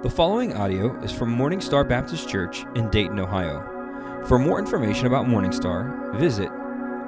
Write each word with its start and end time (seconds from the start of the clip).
The 0.00 0.08
following 0.08 0.54
audio 0.54 0.96
is 1.02 1.10
from 1.10 1.32
Morning 1.32 1.60
Star 1.60 1.82
Baptist 1.82 2.28
Church 2.28 2.64
in 2.76 2.88
Dayton, 2.88 3.18
Ohio. 3.18 4.22
For 4.28 4.38
more 4.38 4.60
information 4.60 5.08
about 5.08 5.26
Morning 5.26 5.50
Star, 5.50 6.12
visit 6.14 6.50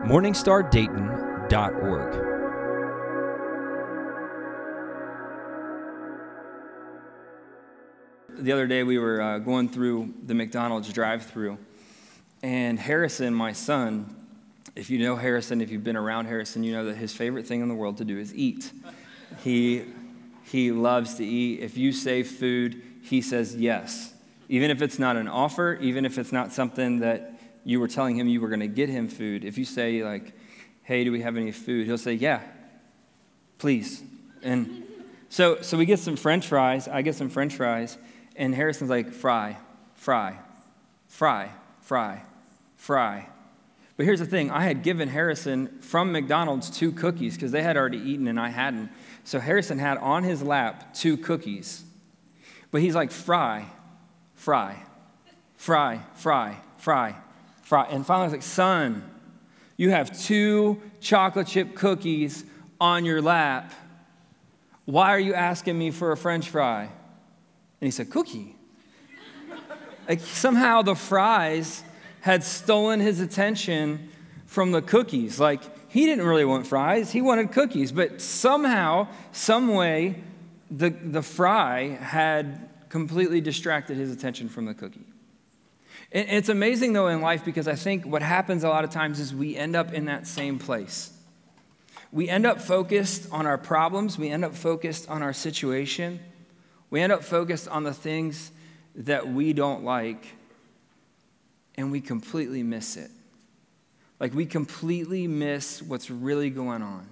morningstardayton.org. 0.03 2.13
the 8.41 8.51
other 8.51 8.67
day 8.67 8.83
we 8.83 8.99
were 8.99 9.21
uh, 9.21 9.39
going 9.39 9.69
through 9.69 10.13
the 10.27 10.35
McDonald's 10.35 10.93
drive-through, 10.93 11.59
and 12.43 12.77
Harrison, 12.77 13.33
my 13.33 13.53
son, 13.53 14.17
if 14.75 14.91
you 14.91 14.99
know 14.99 15.15
Harrison, 15.15 15.61
if 15.61 15.71
you've 15.71 15.85
been 15.85 15.97
around 15.97 16.27
Harrison, 16.27 16.65
you 16.65 16.73
know 16.73 16.87
that 16.87 16.97
his 16.97 17.15
favorite 17.15 17.47
thing 17.47 17.61
in 17.61 17.69
the 17.69 17.75
world 17.75 17.99
to 17.99 18.05
do 18.05 18.19
is 18.19 18.35
eat. 18.35 18.73
He 19.45 19.85
he 20.45 20.73
loves 20.73 21.15
to 21.15 21.25
eat. 21.25 21.61
If 21.61 21.77
you 21.77 21.93
say 21.93 22.23
food, 22.23 22.83
he 23.03 23.21
says 23.23 23.57
yes. 23.57 24.15
Even 24.49 24.71
if 24.71 24.83
it's 24.83 24.99
not 24.99 25.17
an 25.17 25.29
offer, 25.29 25.79
even 25.81 26.05
if 26.05 26.19
it's 26.19 26.33
not 26.33 26.53
something 26.53 27.01
that 27.01 27.35
you 27.65 27.79
were 27.79 27.89
telling 27.89 28.17
him 28.17 28.29
you 28.29 28.41
were 28.41 28.49
going 28.49 28.61
to 28.61 28.67
get 28.67 28.89
him 28.89 29.09
food, 29.09 29.45
if 29.45 29.59
you 29.59 29.65
say 29.65 30.03
like, 30.03 30.33
"Hey, 30.83 31.05
do 31.05 31.13
we 31.13 31.23
have 31.23 31.37
any 31.37 31.53
food?" 31.53 31.87
He'll 31.87 31.99
say, 31.99 32.15
"Yeah, 32.15 32.41
please." 33.59 34.03
And 34.43 34.85
so 35.29 35.61
so 35.61 35.79
we 35.79 35.85
get 35.85 35.99
some 36.01 36.17
French 36.17 36.47
fries. 36.49 36.89
I 36.89 37.03
get 37.03 37.15
some 37.15 37.29
French 37.29 37.55
fries 37.55 37.97
and 38.41 38.55
Harrison's 38.55 38.91
like, 38.91 39.13
fry, 39.13 39.59
fry, 39.95 40.39
fry, 41.09 41.51
fry, 41.83 42.23
fry. 42.77 43.29
But 43.97 44.07
here's 44.07 44.21
the 44.21 44.27
thing 44.27 44.51
I 44.51 44.65
had 44.65 44.83
given 44.83 45.09
Harrison 45.09 45.79
from 45.83 46.11
McDonald's 46.11 46.71
two 46.71 46.91
cookies 46.91 47.35
because 47.35 47.53
they 47.53 47.63
had 47.63 47.77
already 47.77 47.99
eaten 47.99 48.27
and 48.29 48.41
I 48.41 48.49
hadn't. 48.49 48.91
So 49.25 49.39
Harrison 49.39 49.79
had 49.79 49.99
on 49.99 50.25
his 50.25 50.43
lap 50.43 50.95
two 50.95 51.17
cookies. 51.17 51.85
But 52.71 52.81
he's 52.81 52.95
like, 52.95 53.11
fry, 53.11 53.67
fry, 54.35 54.77
fry, 55.57 56.01
fry, 56.15 56.57
fry, 56.79 57.17
fry. 57.63 57.87
And 57.87 58.07
finally, 58.07 58.27
was 58.27 58.33
like, 58.33 58.43
son, 58.43 59.09
you 59.77 59.91
have 59.91 60.19
two 60.19 60.81
chocolate 61.01 61.47
chip 61.47 61.75
cookies 61.75 62.45
on 62.81 63.05
your 63.05 63.21
lap. 63.21 63.73
Why 64.85 65.11
are 65.11 65.21
you 65.21 65.35
asking 65.35 65.79
me 65.79 65.91
for 65.91 66.13
a 66.13 66.17
french 66.17 66.51
fry? 66.51 66.83
And 66.83 67.87
he 67.87 67.91
said, 67.91 68.11
Cookie. 68.11 68.57
like 70.09 70.21
somehow 70.21 70.83
the 70.83 70.95
fries 70.95 71.83
had 72.21 72.45
stolen 72.45 73.01
his 73.01 73.21
attention 73.21 74.11
from 74.47 74.73
the 74.73 74.83
cookies. 74.83 75.41
Like 75.41 75.63
he 75.91 76.07
didn't 76.07 76.25
really 76.25 76.45
want 76.45 76.69
fries, 76.69 77.11
he 77.11 77.21
wanted 77.21 77.51
cookies. 77.51 77.91
But 77.91 78.21
somehow, 78.21 79.09
some 79.33 79.75
way, 79.75 80.23
the, 80.71 80.91
the 80.91 81.21
fry 81.21 81.99
had 82.01 82.69
completely 82.89 83.41
distracted 83.41 83.97
his 83.97 84.13
attention 84.13 84.49
from 84.49 84.67
the 84.67 84.75
cookie. 84.75 85.05
And 86.13 86.29
it's 86.31 86.49
amazing 86.49 86.93
though 86.93 87.09
in 87.09 87.21
life 87.21 87.45
because 87.45 87.67
I 87.67 87.75
think 87.75 88.07
what 88.07 88.23
happens 88.23 88.63
a 88.63 88.69
lot 88.69 88.85
of 88.85 88.91
times 88.91 89.19
is 89.19 89.35
we 89.35 89.57
end 89.57 89.75
up 89.75 89.93
in 89.93 90.05
that 90.05 90.29
same 90.29 90.61
place. 90.61 91.13
We 92.13 92.29
end 92.29 92.47
up 92.47 92.61
focused 92.61 93.29
on 93.33 93.47
our 93.47 93.59
problems, 93.59 94.17
we 94.17 94.31
end 94.31 94.45
up 94.45 94.55
focused 94.55 95.09
on 95.11 95.25
our 95.25 95.33
situation, 95.33 96.21
we 96.89 97.01
end 97.01 97.13
up 97.13 97.25
focused 97.25 97.67
on 97.67 97.83
the 97.83 97.95
things 97.95 98.53
that 98.95 99.29
we 99.29 99.53
don't 99.53 99.85
like, 99.85 100.25
and 101.77 101.91
we 101.91 102.01
completely 102.01 102.63
miss 102.63 102.97
it. 102.97 103.11
Like, 104.21 104.35
we 104.35 104.47
completely 104.47 105.27
miss 105.27 105.83
what's 105.83 106.11
really 106.11 106.51
going 106.51 106.83
on. 106.83 107.09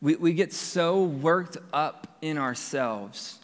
We, 0.00 0.16
we 0.16 0.32
get 0.32 0.52
so 0.52 1.04
worked 1.04 1.58
up 1.72 2.16
in 2.22 2.38
ourselves. 2.38 3.38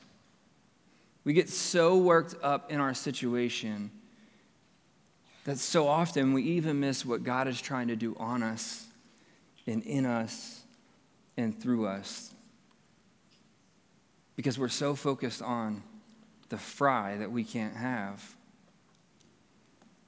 We 1.25 1.35
get 1.35 1.51
so 1.51 1.99
worked 1.99 2.35
up 2.43 2.73
in 2.73 2.81
our 2.81 2.95
situation 2.95 3.91
that 5.45 5.59
so 5.59 5.87
often 5.87 6.33
we 6.33 6.43
even 6.43 6.81
miss 6.81 7.07
what 7.07 7.23
God 7.23 7.49
is 7.49 7.61
trying 7.61 7.89
to 7.89 7.97
do 7.97 8.17
on 8.19 8.43
us 8.43 8.87
and 9.67 9.83
in 9.83 10.05
us 10.05 10.63
and 11.37 11.59
through 11.59 11.87
us 11.87 12.35
because 14.37 14.59
we're 14.59 14.69
so 14.69 14.95
focused 14.95 15.43
on 15.43 15.83
the 16.49 16.59
fry 16.59 17.17
that 17.17 17.31
we 17.31 17.45
can't 17.45 17.77
have 17.77 18.37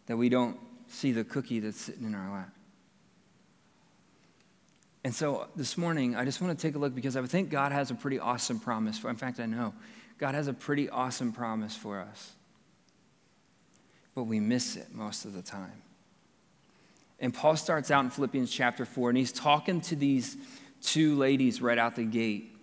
that 0.07 0.17
we 0.17 0.29
don't 0.29 0.59
see 0.91 1.13
the 1.13 1.25
cookie 1.25 1.61
that's 1.61 1.81
sitting 1.81 2.05
in 2.05 2.15
our 2.15 2.33
lap. 2.33 2.53
And 5.03 5.15
so 5.15 5.49
this 5.57 5.79
morning, 5.79 6.15
I 6.15 6.25
just 6.25 6.41
want 6.43 6.59
to 6.59 6.63
take 6.67 6.75
a 6.75 6.79
look 6.79 6.95
because 6.95 7.17
I 7.17 7.25
think 7.25 7.49
God 7.49 7.73
has 7.73 7.91
a 7.91 7.95
pretty 7.95 8.19
awesome 8.19 8.61
promise 8.61 8.99
for. 8.99 9.09
In 9.09 9.17
fact, 9.17 9.41
I 9.41 9.47
know 9.47 9.73
God 10.19 10.35
has 10.35 10.47
a 10.47 10.53
pretty 10.53 10.91
awesome 10.91 11.33
promise 11.33 11.75
for 11.75 12.01
us. 12.01 12.33
But 14.15 14.25
we 14.25 14.41
miss 14.41 14.77
it 14.77 14.89
most 14.93 15.25
of 15.25 15.33
the 15.33 15.41
time. 15.41 15.83
And 17.19 17.33
Paul 17.33 17.57
starts 17.57 17.91
out 17.91 18.05
in 18.05 18.11
Philippians 18.11 18.51
chapter 18.51 18.85
4, 18.85 19.11
and 19.11 19.19
he's 19.19 19.33
talking 19.33 19.81
to 19.83 19.97
these 19.97 20.37
two 20.83 21.17
ladies 21.17 21.63
right 21.63 21.79
out 21.79 21.97
the 21.97 22.05
gate 22.05 22.55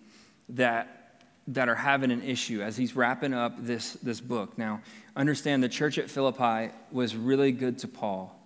that 0.50 1.07
that 1.48 1.70
are 1.70 1.76
having 1.76 2.12
an 2.12 2.22
issue 2.24 2.62
as 2.62 2.76
he's 2.76 2.96
wrapping 2.96 3.34
up 3.34 3.54
this, 3.58 3.94
this 3.94 4.20
book. 4.20 4.58
Now, 4.58 4.82
understand 5.16 5.64
the 5.64 5.70
church 5.70 5.98
at 5.98 6.10
Philippi 6.10 6.74
was 6.92 7.16
really 7.16 7.52
good 7.52 7.80
to 7.80 7.88
Paul, 7.88 8.38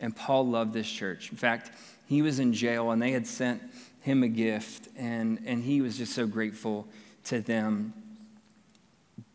and 0.00 0.16
Paul 0.16 0.46
loved 0.46 0.72
this 0.72 0.90
church. 0.90 1.30
In 1.30 1.36
fact, 1.36 1.70
he 2.06 2.22
was 2.22 2.38
in 2.38 2.52
jail, 2.52 2.90
and 2.90 3.00
they 3.00 3.12
had 3.12 3.26
sent 3.26 3.62
him 4.00 4.22
a 4.22 4.28
gift, 4.28 4.88
and, 4.96 5.40
and 5.44 5.62
he 5.62 5.82
was 5.82 5.98
just 5.98 6.14
so 6.14 6.26
grateful 6.26 6.88
to 7.24 7.40
them. 7.40 7.92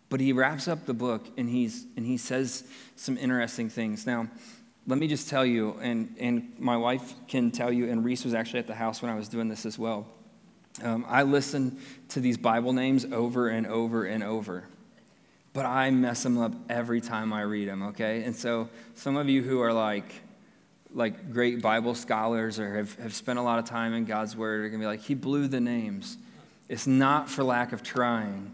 But 0.09 0.19
he 0.19 0.33
wraps 0.33 0.67
up 0.67 0.85
the 0.85 0.94
book, 0.94 1.27
and, 1.38 1.47
he's, 1.47 1.85
and 1.95 2.05
he 2.05 2.17
says 2.17 2.63
some 2.95 3.17
interesting 3.17 3.69
things. 3.69 4.07
Now, 4.07 4.27
let 4.88 4.97
me 4.97 5.07
just 5.07 5.29
tell 5.29 5.45
you, 5.45 5.77
and, 5.81 6.15
and 6.19 6.53
my 6.57 6.77
wife 6.77 7.13
can 7.27 7.51
tell 7.51 7.71
you, 7.71 7.89
and 7.89 8.03
Reese 8.03 8.23
was 8.25 8.33
actually 8.33 8.59
at 8.59 8.67
the 8.67 8.75
house 8.75 9.01
when 9.01 9.11
I 9.11 9.15
was 9.15 9.27
doing 9.29 9.47
this 9.47 9.65
as 9.65 9.77
well. 9.77 10.07
Um, 10.84 11.06
I 11.08 11.24
listen 11.24 11.80
to 12.09 12.19
these 12.19 12.38
Bible 12.38 12.74
names 12.74 13.06
over 13.06 13.47
and 13.47 13.66
over 13.66 14.06
and 14.06 14.24
over, 14.24 14.66
but 15.53 15.66
I 15.66 15.90
mess 15.91 16.24
them 16.24 16.38
up 16.38 16.53
every 16.69 17.00
time 17.00 17.31
I 17.31 17.41
read 17.41 17.69
them, 17.69 17.84
okay? 17.84 18.24
And 18.24 18.36
so 18.36 18.69
some 18.96 19.16
of 19.16 19.30
you 19.30 19.41
who 19.41 19.62
are 19.62 19.72
like, 19.72 20.13
like 20.94 21.31
great 21.31 21.62
Bible 21.62 21.96
scholars 21.96 22.59
or 22.59 22.75
have, 22.75 22.96
have 22.96 23.13
spent 23.13 23.40
a 23.40 23.41
lot 23.41 23.59
of 23.59 23.66
time 23.66 23.94
in 23.94 24.06
God's 24.06 24.36
Word 24.36 24.66
are 24.66 24.69
to 24.69 24.78
be 24.78 24.86
like, 24.86 25.02
he 25.02 25.13
blew 25.13 25.47
the 25.47 25.62
names. 25.62 26.18
It's 26.68 26.88
not 26.88 27.30
for 27.30 27.44
lack 27.44 27.72
of 27.72 27.81
trying, 27.81 28.52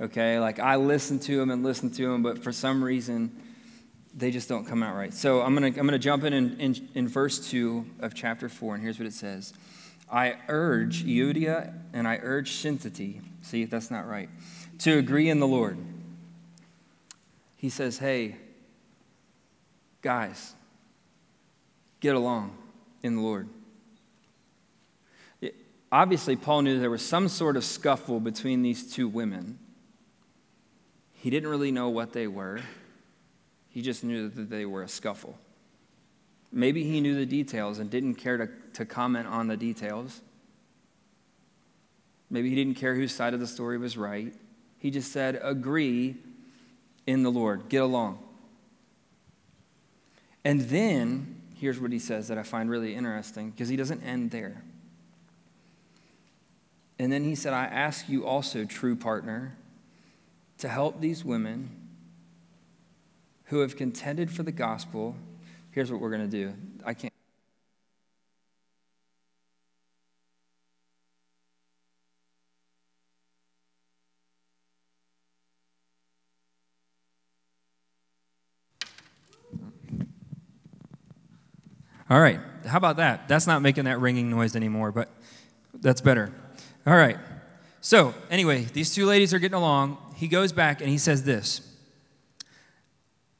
okay? 0.00 0.38
Like 0.38 0.60
I 0.60 0.76
listen 0.76 1.18
to 1.20 1.36
them 1.36 1.50
and 1.50 1.64
listen 1.64 1.90
to 1.90 2.12
them, 2.12 2.22
but 2.22 2.44
for 2.44 2.52
some 2.52 2.82
reason, 2.82 3.42
they 4.16 4.30
just 4.30 4.48
don't 4.48 4.64
come 4.64 4.82
out 4.82 4.96
right. 4.96 5.12
So 5.12 5.42
I'm 5.42 5.54
to 5.56 5.66
I'm 5.66 5.88
to 5.88 5.98
jump 5.98 6.24
in, 6.24 6.32
in 6.32 6.60
in, 6.60 6.88
in 6.94 7.08
verse 7.08 7.50
2 7.50 7.84
of 8.00 8.14
chapter 8.14 8.48
4, 8.48 8.76
and 8.76 8.82
here's 8.82 8.98
what 8.98 9.06
it 9.06 9.12
says. 9.12 9.52
I 10.10 10.36
urge 10.48 11.04
Euodia 11.04 11.74
and 11.92 12.06
I 12.06 12.20
urge 12.22 12.52
Syntyche, 12.52 13.20
see 13.42 13.62
if 13.62 13.70
that's 13.70 13.90
not 13.90 14.06
right, 14.06 14.28
to 14.80 14.98
agree 14.98 15.28
in 15.28 15.40
the 15.40 15.46
Lord. 15.46 15.78
He 17.56 17.70
says, 17.70 17.98
hey, 17.98 18.36
guys, 20.02 20.54
get 22.00 22.14
along 22.14 22.56
in 23.02 23.16
the 23.16 23.22
Lord. 23.22 23.48
It, 25.40 25.54
obviously, 25.90 26.36
Paul 26.36 26.62
knew 26.62 26.78
there 26.78 26.90
was 26.90 27.04
some 27.04 27.28
sort 27.28 27.56
of 27.56 27.64
scuffle 27.64 28.20
between 28.20 28.62
these 28.62 28.92
two 28.92 29.08
women. 29.08 29.58
He 31.14 31.30
didn't 31.30 31.48
really 31.48 31.72
know 31.72 31.88
what 31.88 32.12
they 32.12 32.28
were, 32.28 32.60
he 33.68 33.82
just 33.82 34.04
knew 34.04 34.28
that 34.28 34.48
they 34.48 34.64
were 34.64 34.82
a 34.82 34.88
scuffle. 34.88 35.38
Maybe 36.56 36.84
he 36.84 37.02
knew 37.02 37.14
the 37.14 37.26
details 37.26 37.78
and 37.78 37.90
didn't 37.90 38.14
care 38.14 38.38
to, 38.38 38.48
to 38.72 38.86
comment 38.86 39.26
on 39.26 39.46
the 39.46 39.58
details. 39.58 40.22
Maybe 42.30 42.48
he 42.48 42.54
didn't 42.54 42.76
care 42.76 42.94
whose 42.94 43.12
side 43.12 43.34
of 43.34 43.40
the 43.40 43.46
story 43.46 43.76
was 43.76 43.98
right. 43.98 44.32
He 44.78 44.90
just 44.90 45.12
said, 45.12 45.38
agree 45.42 46.16
in 47.06 47.22
the 47.22 47.30
Lord, 47.30 47.68
get 47.68 47.82
along. 47.82 48.20
And 50.46 50.62
then, 50.62 51.42
here's 51.56 51.78
what 51.78 51.92
he 51.92 51.98
says 51.98 52.28
that 52.28 52.38
I 52.38 52.42
find 52.42 52.70
really 52.70 52.94
interesting 52.94 53.50
because 53.50 53.68
he 53.68 53.76
doesn't 53.76 54.02
end 54.02 54.30
there. 54.30 54.62
And 56.98 57.12
then 57.12 57.22
he 57.22 57.34
said, 57.34 57.52
I 57.52 57.66
ask 57.66 58.08
you 58.08 58.26
also, 58.26 58.64
true 58.64 58.96
partner, 58.96 59.54
to 60.56 60.68
help 60.68 61.02
these 61.02 61.22
women 61.22 61.68
who 63.46 63.58
have 63.58 63.76
contended 63.76 64.30
for 64.30 64.42
the 64.42 64.52
gospel 64.52 65.16
here's 65.76 65.92
what 65.92 66.00
we're 66.00 66.08
going 66.08 66.22
to 66.22 66.26
do. 66.26 66.54
I 66.86 66.94
can't. 66.94 67.12
All 82.08 82.18
right. 82.18 82.40
How 82.64 82.78
about 82.78 82.96
that? 82.96 83.28
That's 83.28 83.46
not 83.46 83.60
making 83.60 83.84
that 83.84 84.00
ringing 84.00 84.30
noise 84.30 84.56
anymore, 84.56 84.92
but 84.92 85.10
that's 85.74 86.00
better. 86.00 86.32
All 86.86 86.96
right. 86.96 87.18
So, 87.82 88.14
anyway, 88.30 88.62
these 88.62 88.94
two 88.94 89.04
ladies 89.04 89.34
are 89.34 89.38
getting 89.38 89.56
along. 89.56 89.98
he 90.16 90.26
goes 90.26 90.52
back 90.52 90.80
and 90.80 90.88
he 90.88 90.96
says 90.96 91.24
this 91.24 91.75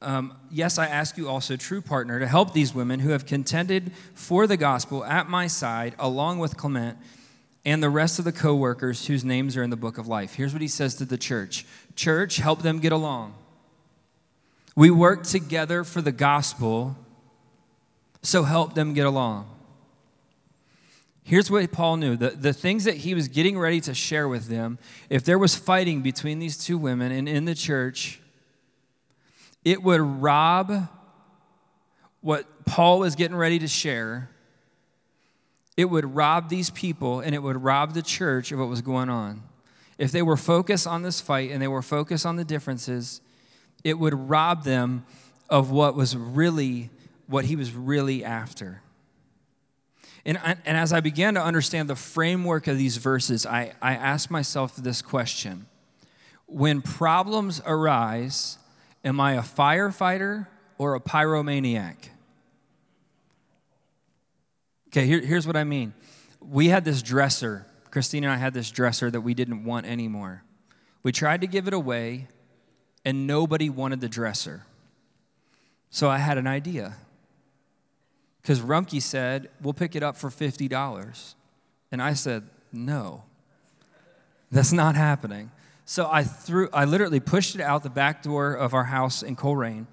um, 0.06 0.38
Yes, 0.50 0.79
I 0.79 0.87
ask 0.87 1.19
you 1.19 1.29
also, 1.29 1.56
true 1.56 1.82
partner, 1.82 2.19
to 2.20 2.26
help 2.26 2.53
these 2.53 2.75
women 2.75 3.00
who 3.00 3.11
have 3.11 3.26
contended 3.26 3.93
for 4.14 4.47
the 4.47 4.56
gospel 4.56 5.05
at 5.05 5.29
my 5.29 5.49
side, 5.49 5.94
along 5.99 6.38
with 6.38 6.56
Clement 6.56 6.97
and 7.67 7.82
the 7.82 7.91
rest 7.91 8.19
of 8.20 8.25
the 8.25 8.32
co 8.32 8.55
workers 8.55 9.06
whose 9.06 9.25
names 9.25 9.56
are 9.56 9.62
in 9.62 9.70
the 9.70 9.76
book 9.76 9.99
of 9.99 10.06
life. 10.06 10.35
Here's 10.35 10.53
what 10.53 10.62
he 10.62 10.69
says 10.69 10.94
to 10.94 11.05
the 11.05 11.19
church 11.19 11.67
Church, 11.97 12.37
help 12.37 12.62
them 12.62 12.79
get 12.79 12.93
along. 12.93 13.35
We 14.76 14.91
work 14.91 15.25
together 15.25 15.82
for 15.85 16.00
the 16.00 16.12
gospel, 16.12 16.97
so 18.23 18.44
help 18.44 18.75
them 18.75 18.94
get 18.94 19.06
along. 19.06 19.50
Here's 21.25 21.50
what 21.50 21.73
Paul 21.73 21.97
knew 21.97 22.17
the, 22.17 22.31
the 22.31 22.53
things 22.53 22.85
that 22.85 22.99
he 22.99 23.12
was 23.12 23.26
getting 23.26 23.58
ready 23.58 23.81
to 23.81 23.94
share 23.94 24.29
with 24.29 24.47
them, 24.47 24.79
if 25.11 25.25
there 25.25 25.38
was 25.38 25.56
fighting 25.56 26.03
between 26.03 26.38
these 26.38 26.56
two 26.56 26.79
women 26.79 27.11
and 27.11 27.29
in 27.29 27.47
the 27.47 27.55
church, 27.55 28.20
it 29.66 29.82
would 29.82 30.00
rob 30.00 30.88
what 32.20 32.64
Paul 32.66 33.00
was 33.00 33.16
getting 33.16 33.36
ready 33.36 33.58
to 33.58 33.66
share. 33.66 34.30
It 35.76 35.86
would 35.86 36.14
rob 36.14 36.48
these 36.48 36.70
people 36.70 37.18
and 37.18 37.34
it 37.34 37.42
would 37.42 37.64
rob 37.64 37.92
the 37.92 38.00
church 38.00 38.52
of 38.52 38.60
what 38.60 38.68
was 38.68 38.80
going 38.80 39.08
on. 39.08 39.42
If 39.98 40.12
they 40.12 40.22
were 40.22 40.36
focused 40.36 40.86
on 40.86 41.02
this 41.02 41.20
fight 41.20 41.50
and 41.50 41.60
they 41.60 41.66
were 41.66 41.82
focused 41.82 42.24
on 42.24 42.36
the 42.36 42.44
differences, 42.44 43.20
it 43.82 43.98
would 43.98 44.14
rob 44.14 44.62
them 44.62 45.04
of 45.50 45.72
what 45.72 45.96
was 45.96 46.16
really 46.16 46.90
what 47.26 47.46
he 47.46 47.56
was 47.56 47.72
really 47.72 48.24
after. 48.24 48.82
And, 50.24 50.38
and 50.64 50.76
as 50.76 50.92
I 50.92 51.00
began 51.00 51.34
to 51.34 51.42
understand 51.42 51.90
the 51.90 51.96
framework 51.96 52.69
of 52.69 52.78
these 52.78 52.98
verses, 52.98 53.44
I, 53.44 53.72
I 53.82 53.94
asked 53.94 54.30
myself 54.30 54.76
this 54.76 55.02
question 55.02 55.66
When 56.46 56.82
problems 56.82 57.60
arise, 57.66 58.58
am 59.06 59.20
I 59.20 59.35
a 59.35 59.43
firefighter 59.43 60.49
or 60.76 60.97
a 60.97 61.00
pyromaniac? 61.00 61.97
Okay, 64.88 65.06
here, 65.06 65.20
here's 65.20 65.47
what 65.47 65.56
I 65.56 65.64
mean. 65.64 65.94
We 66.41 66.69
had 66.69 66.85
this 66.85 67.03
dresser, 67.03 67.67
Christine 67.91 68.25
and 68.25 68.32
I 68.32 68.37
had 68.37 68.53
this 68.53 68.70
dresser 68.70 69.11
that 69.11 69.20
we 69.20 69.32
didn't 69.32 69.64
want 69.64 69.87
anymore. 69.87 70.43
We 71.03 71.12
tried 71.12 71.41
to 71.43 71.47
give 71.47 71.69
it 71.69 71.75
away, 71.75 72.26
and 73.05 73.26
nobody 73.26 73.70
wanted 73.70 74.00
the 74.00 74.08
dresser. 74.08 74.64
So 75.91 76.11
I 76.11 76.19
had 76.19 76.37
an 76.37 76.49
idea. 76.49 76.97
Because 78.43 78.61
Rumpke 78.61 79.00
said, 79.00 79.49
We'll 79.62 79.75
pick 79.75 79.94
it 79.94 80.03
up 80.03 80.17
for 80.17 80.31
$50. 80.31 81.35
And 81.93 82.03
I 82.03 82.14
said, 82.14 82.44
No, 82.73 83.23
that's 84.50 84.73
not 84.73 84.97
happening. 84.97 85.50
So 85.88 86.08
I 86.10 86.24
threw, 86.24 86.68
I 86.72 86.84
literally 86.84 87.20
pushed 87.20 87.54
it 87.54 87.60
out 87.60 87.84
the 87.84 87.90
back 87.90 88.24
door 88.24 88.54
of 88.54 88.74
our 88.74 88.82
house 88.82 89.22
in 89.22 89.36
Colerain, 89.36 89.86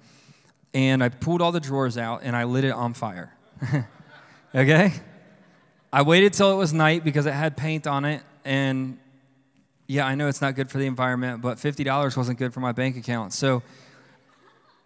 and 0.74 1.04
I 1.04 1.08
pulled 1.08 1.40
all 1.40 1.52
the 1.52 1.60
drawers 1.60 1.96
out 1.96 2.22
and 2.24 2.34
I 2.34 2.42
lit 2.44 2.64
it 2.64 2.72
on 2.72 2.94
fire. 2.94 3.32
okay? 4.54 4.92
I 5.92 6.02
waited 6.02 6.32
till 6.32 6.50
it 6.50 6.56
was 6.56 6.72
night 6.72 7.04
because 7.04 7.26
it 7.26 7.32
had 7.32 7.56
paint 7.56 7.86
on 7.86 8.04
it, 8.04 8.24
and 8.44 8.98
yeah, 9.86 10.04
I 10.04 10.16
know 10.16 10.26
it's 10.26 10.40
not 10.40 10.56
good 10.56 10.68
for 10.68 10.78
the 10.78 10.86
environment, 10.86 11.40
but 11.40 11.58
$50 11.58 12.16
wasn't 12.16 12.40
good 12.40 12.52
for 12.52 12.58
my 12.58 12.72
bank 12.72 12.96
account. 12.96 13.32
So 13.32 13.62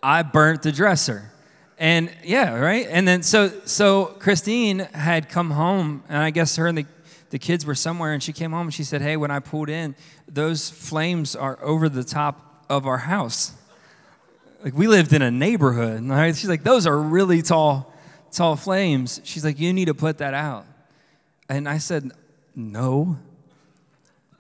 I 0.03 0.23
burnt 0.23 0.61
the 0.61 0.73
dresser. 0.73 1.33
And 1.79 2.13
yeah, 2.23 2.55
right? 2.55 2.87
And 2.91 3.09
then 3.09 3.23
so 3.23 3.51
so 3.65 4.07
Christine 4.19 4.81
had 4.81 5.31
come 5.31 5.53
home, 5.53 6.03
and 6.11 6.19
I 6.19 6.29
guess 6.29 6.57
her 6.57 6.67
and 6.67 6.77
the, 6.77 6.87
the 7.31 7.39
kids 7.39 7.65
were 7.65 7.77
somewhere, 7.77 8.13
and 8.13 8.23
she 8.23 8.35
came 8.35 8.51
home 8.51 8.67
and 8.67 8.75
she 8.75 8.85
said, 8.85 9.01
Hey, 9.01 9.17
when 9.17 9.31
I 9.31 9.39
pulled 9.39 9.71
in, 9.71 9.95
those 10.29 10.71
flames 10.71 11.35
are 11.35 11.59
over 11.63 11.89
the 11.89 12.05
top 12.05 12.65
of 12.69 12.87
our 12.87 12.99
house. 12.99 13.53
Like 14.63 14.75
we 14.75 14.87
lived 14.87 15.13
in 15.13 15.23
a 15.23 15.31
neighborhood, 15.31 16.05
right? 16.05 16.37
She's 16.37 16.49
like, 16.49 16.65
those 16.65 16.87
are 16.87 16.99
really 16.99 17.43
tall, 17.43 17.93
tall 18.33 18.57
flames. 18.57 19.21
She's 19.25 19.45
like, 19.45 19.59
you 19.59 19.73
need 19.73 19.87
to 19.87 19.95
put 19.95 20.19
that 20.19 20.35
out. 20.35 20.67
And 21.49 21.69
I 21.69 21.79
said, 21.79 22.13
No. 22.55 23.19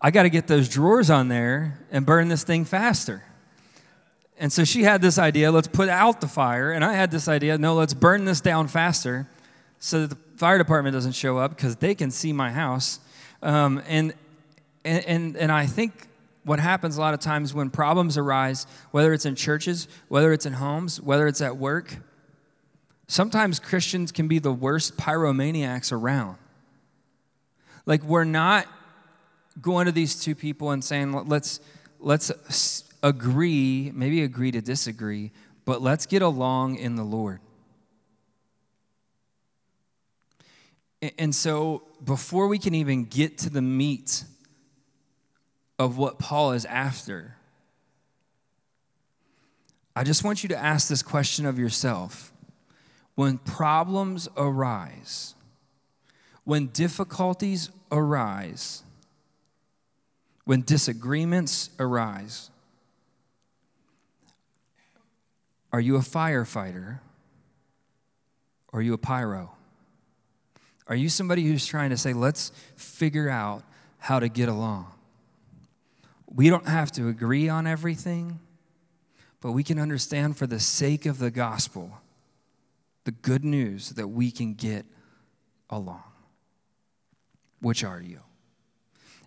I 0.00 0.12
got 0.12 0.23
to 0.25 0.31
get 0.31 0.46
those 0.46 0.69
drawers 0.69 1.11
on 1.11 1.26
there 1.26 1.81
and 1.90 2.06
burn 2.06 2.29
this 2.29 2.44
thing 2.44 2.64
faster. 2.64 3.25
And 4.38 4.52
so 4.52 4.62
she 4.62 4.85
had 4.85 5.02
this 5.02 5.19
idea 5.19 5.50
let's 5.50 5.67
put 5.67 5.88
out 5.88 6.20
the 6.20 6.29
fire. 6.29 6.70
And 6.70 6.85
I 6.85 6.93
had 6.94 7.11
this 7.11 7.29
idea 7.29 7.58
no, 7.58 7.75
let's 7.75 7.94
burn 7.94 8.25
this 8.25 8.40
down 8.40 8.69
faster 8.69 9.29
so 9.81 10.06
that 10.06 10.11
the 10.11 10.38
fire 10.38 10.58
department 10.58 10.94
doesn't 10.94 11.12
show 11.12 11.38
up 11.38 11.56
because 11.56 11.76
they 11.76 11.94
can 11.94 12.11
see 12.11 12.32
my 12.32 12.52
house. 12.52 13.00
Um, 13.43 13.82
and, 13.88 14.12
and, 14.88 15.37
and 15.37 15.52
I 15.52 15.67
think 15.67 15.93
what 16.44 16.61
happens 16.61 16.96
a 16.96 17.00
lot 17.00 17.14
of 17.14 17.20
times 17.20 17.52
when 17.52 17.69
problems 17.69 18.17
arise, 18.17 18.67
whether 18.90 19.12
it's 19.12 19.26
in 19.26 19.37
churches, 19.37 19.87
whether 20.08 20.32
it's 20.32 20.46
in 20.46 20.55
homes, 20.55 21.00
whether 21.00 21.26
it's 21.26 21.40
at 21.40 21.56
work, 21.58 21.99
sometimes 23.06 23.58
Christians 23.58 24.12
can 24.12 24.29
be 24.29 24.38
the 24.38 24.52
worst 24.52 24.96
pyromaniacs 24.96 25.93
around. 25.93 26.38
Like, 27.85 28.02
we're 28.02 28.25
not 28.25 28.67
going 29.61 29.87
to 29.87 29.93
these 29.93 30.20
two 30.20 30.35
people 30.35 30.70
and 30.70 30.82
saying, 30.82 31.12
let's, 31.12 31.61
let's 32.00 32.85
agree, 33.02 33.93
maybe 33.94 34.23
agree 34.23 34.50
to 34.50 34.61
disagree, 34.61 35.32
but 35.64 35.82
let's 35.82 36.06
get 36.06 36.23
along 36.23 36.76
in 36.76 36.96
the 36.96 37.05
Lord. 37.05 37.40
And 41.19 41.35
so, 41.35 41.82
before 42.05 42.49
we 42.49 42.58
can 42.58 42.75
even 42.75 43.05
get 43.05 43.38
to 43.38 43.50
the 43.50 43.62
meat 43.62 44.25
of 45.78 45.96
what 45.96 46.19
Paul 46.19 46.52
is 46.52 46.64
after, 46.64 47.36
I 49.94 50.04
just 50.04 50.25
want 50.25 50.42
you 50.42 50.48
to 50.50 50.56
ask 50.56 50.88
this 50.88 51.02
question 51.02 51.46
of 51.46 51.58
yourself. 51.58 52.32
When 53.14 53.38
problems 53.38 54.28
arise, 54.36 55.34
when 56.44 56.69
difficulties 56.69 57.70
arise, 57.90 58.82
when 60.44 60.62
disagreements 60.62 61.70
arise, 61.78 62.50
Are 65.72 65.80
you 65.80 65.96
a 65.96 66.00
firefighter? 66.00 67.00
Or 68.72 68.80
are 68.80 68.82
you 68.82 68.94
a 68.94 68.98
pyro? 68.98 69.52
Are 70.86 70.96
you 70.96 71.08
somebody 71.08 71.44
who's 71.44 71.66
trying 71.66 71.90
to 71.90 71.96
say, 71.96 72.12
let's 72.12 72.52
figure 72.76 73.28
out 73.28 73.62
how 73.98 74.19
to 74.19 74.28
get 74.28 74.48
along? 74.48 74.86
We 76.30 76.50
don't 76.50 76.69
have 76.69 76.92
to 76.92 77.08
agree 77.08 77.48
on 77.48 77.66
everything, 77.66 78.38
but 79.40 79.52
we 79.52 79.62
can 79.62 79.78
understand 79.78 80.37
for 80.37 80.47
the 80.47 80.61
sake 80.61 81.06
of 81.06 81.18
the 81.18 81.30
gospel 81.30 81.99
the 83.04 83.12
good 83.12 83.44
news 83.44 83.90
that 83.90 84.08
we 84.08 84.30
can 84.30 84.54
get 84.54 84.85
along. 85.70 86.02
Which 87.61 87.82
are 87.82 88.00
you? 88.00 88.20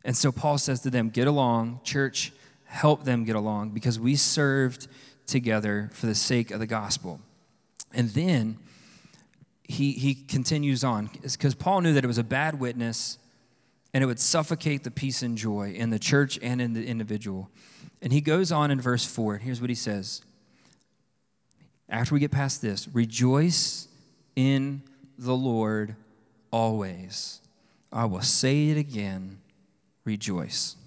And 0.04 0.16
so 0.16 0.32
Paul 0.32 0.58
says 0.58 0.82
to 0.82 0.90
them, 0.90 1.10
Get 1.10 1.28
along, 1.28 1.82
church, 1.84 2.32
help 2.66 3.04
them 3.04 3.24
get 3.24 3.36
along 3.36 3.72
because 3.72 4.00
we 4.00 4.16
served 4.16 4.88
together 5.26 5.90
for 5.94 6.06
the 6.06 6.16
sake 6.16 6.52
of 6.52 6.60
the 6.60 6.68
gospel. 6.68 7.20
And 7.94 8.10
then 8.10 8.58
he, 9.64 9.92
he 9.94 10.14
continues 10.14 10.84
on 10.84 11.10
because 11.22 11.56
Paul 11.56 11.82
knew 11.82 11.94
that 11.94 12.04
it 12.04 12.08
was 12.08 12.18
a 12.18 12.24
bad 12.24 12.60
witness 12.60 13.18
and 13.94 14.04
it 14.04 14.08
would 14.08 14.20
suffocate 14.20 14.84
the 14.84 14.92
peace 14.92 15.22
and 15.22 15.38
joy 15.38 15.74
in 15.76 15.90
the 15.90 16.00
church 16.00 16.40
and 16.42 16.62
in 16.62 16.74
the 16.74 16.86
individual. 16.86 17.50
And 18.02 18.14
he 18.14 18.22
goes 18.22 18.52
on 18.52 18.72
in 18.72 18.80
verse 18.80 19.06
4, 19.06 19.36
and 19.36 19.44
here's 19.44 19.62
what 19.62 19.70
he 19.70 19.76
says. 19.76 20.22
After 21.90 22.14
we 22.14 22.20
get 22.20 22.32
past 22.32 22.62
this, 22.62 22.88
rejoice 22.94 23.88
in 24.36 24.82
the 25.18 25.36
Lord 25.36 25.96
always. 26.52 27.42
I 27.92 28.06
will 28.06 28.22
say 28.22 28.70
it 28.70 28.78
again, 28.78 29.40
rejoice. 30.06 30.78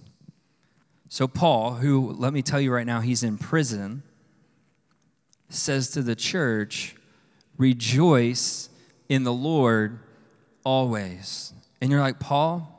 So, 1.11 1.29
Paul, 1.29 1.75
who, 1.75 2.13
let 2.13 2.33
me 2.33 2.43
tell 2.43 2.61
you 2.61 2.73
right 2.73 2.87
now, 2.87 3.01
he's 3.01 3.23
in 3.23 3.39
prison 3.39 4.03
says 5.55 5.91
to 5.91 6.03
the 6.03 6.17
church, 6.17 6.97
Rejoice 7.57 8.69
in 9.09 9.23
the 9.23 9.33
Lord 9.33 10.01
always. 10.65 11.53
And 11.81 11.91
you're 11.91 12.01
like, 12.01 12.19
Paul, 12.19 12.74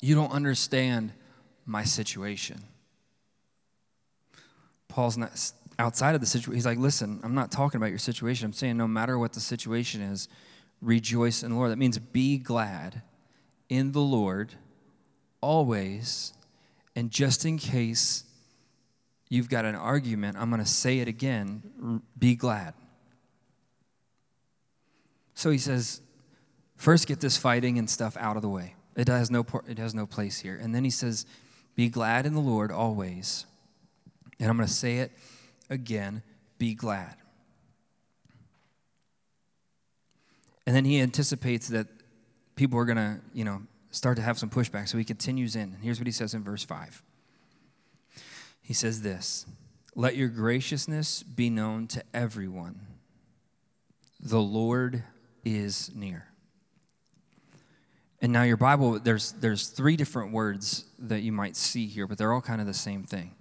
you 0.00 0.14
don't 0.14 0.32
understand 0.32 1.12
my 1.66 1.84
situation. 1.84 2.62
Paul's 4.88 5.16
not 5.16 5.52
outside 5.78 6.14
of 6.14 6.20
the 6.20 6.26
situation. 6.26 6.54
He's 6.54 6.66
like, 6.66 6.78
listen, 6.78 7.20
I'm 7.22 7.34
not 7.34 7.52
talking 7.52 7.78
about 7.78 7.90
your 7.90 7.98
situation. 7.98 8.46
I'm 8.46 8.52
saying 8.52 8.76
no 8.76 8.88
matter 8.88 9.18
what 9.18 9.32
the 9.32 9.40
situation 9.40 10.00
is, 10.00 10.28
rejoice 10.80 11.42
in 11.42 11.50
the 11.50 11.56
Lord. 11.56 11.70
That 11.70 11.78
means 11.78 11.98
be 11.98 12.38
glad 12.38 13.02
in 13.68 13.92
the 13.92 14.00
Lord 14.00 14.54
always. 15.40 16.32
And 16.96 17.10
just 17.10 17.44
in 17.44 17.56
case 17.56 18.24
you've 19.28 19.48
got 19.48 19.64
an 19.64 19.74
argument, 19.74 20.36
I'm 20.38 20.50
going 20.50 20.62
to 20.62 20.68
say 20.68 20.98
it 20.98 21.08
again 21.08 22.02
be 22.18 22.34
glad. 22.34 22.74
So 25.34 25.50
he 25.50 25.58
says, 25.58 26.02
first 26.76 27.06
get 27.06 27.20
this 27.20 27.36
fighting 27.36 27.78
and 27.78 27.88
stuff 27.88 28.16
out 28.18 28.36
of 28.36 28.42
the 28.42 28.48
way. 28.48 28.74
It 29.00 29.08
has 29.08 29.30
no, 29.30 29.46
it 29.66 29.78
has 29.78 29.94
no 29.94 30.04
place 30.04 30.40
here. 30.40 30.58
And 30.60 30.74
then 30.74 30.84
he 30.84 30.90
says, 30.90 31.24
be 31.74 31.88
glad 31.88 32.26
in 32.26 32.34
the 32.34 32.40
Lord 32.40 32.70
always. 32.70 33.46
And 34.38 34.50
I'm 34.50 34.56
going 34.56 34.66
to 34.66 34.72
say 34.72 34.98
it 34.98 35.12
again 35.70 36.22
be 36.58 36.74
glad. 36.74 37.16
And 40.66 40.76
then 40.76 40.84
he 40.84 41.00
anticipates 41.00 41.68
that 41.68 41.86
people 42.56 42.78
are 42.78 42.84
going 42.84 42.98
to, 42.98 43.20
you 43.32 43.44
know, 43.44 43.62
start 43.90 44.16
to 44.16 44.22
have 44.22 44.38
some 44.38 44.50
pushback. 44.50 44.88
So 44.88 44.98
he 44.98 45.04
continues 45.04 45.56
in. 45.56 45.72
And 45.72 45.82
here's 45.82 45.98
what 45.98 46.06
he 46.06 46.12
says 46.12 46.34
in 46.34 46.44
verse 46.44 46.62
5. 46.62 47.02
He 48.60 48.74
says 48.74 49.00
this 49.00 49.46
Let 49.94 50.16
your 50.16 50.28
graciousness 50.28 51.22
be 51.22 51.48
known 51.48 51.86
to 51.88 52.04
everyone. 52.12 52.80
The 54.20 54.42
Lord 54.42 55.04
is 55.42 55.90
near. 55.94 56.29
And 58.22 58.32
now 58.32 58.42
your 58.42 58.58
Bible, 58.58 58.98
there's, 58.98 59.32
there's 59.32 59.68
three 59.68 59.96
different 59.96 60.32
words 60.32 60.84
that 60.98 61.22
you 61.22 61.32
might 61.32 61.56
see 61.56 61.86
here, 61.86 62.06
but 62.06 62.18
they're 62.18 62.32
all 62.32 62.42
kind 62.42 62.60
of 62.60 62.66
the 62.66 62.74
same 62.74 63.04
thing. 63.04 63.34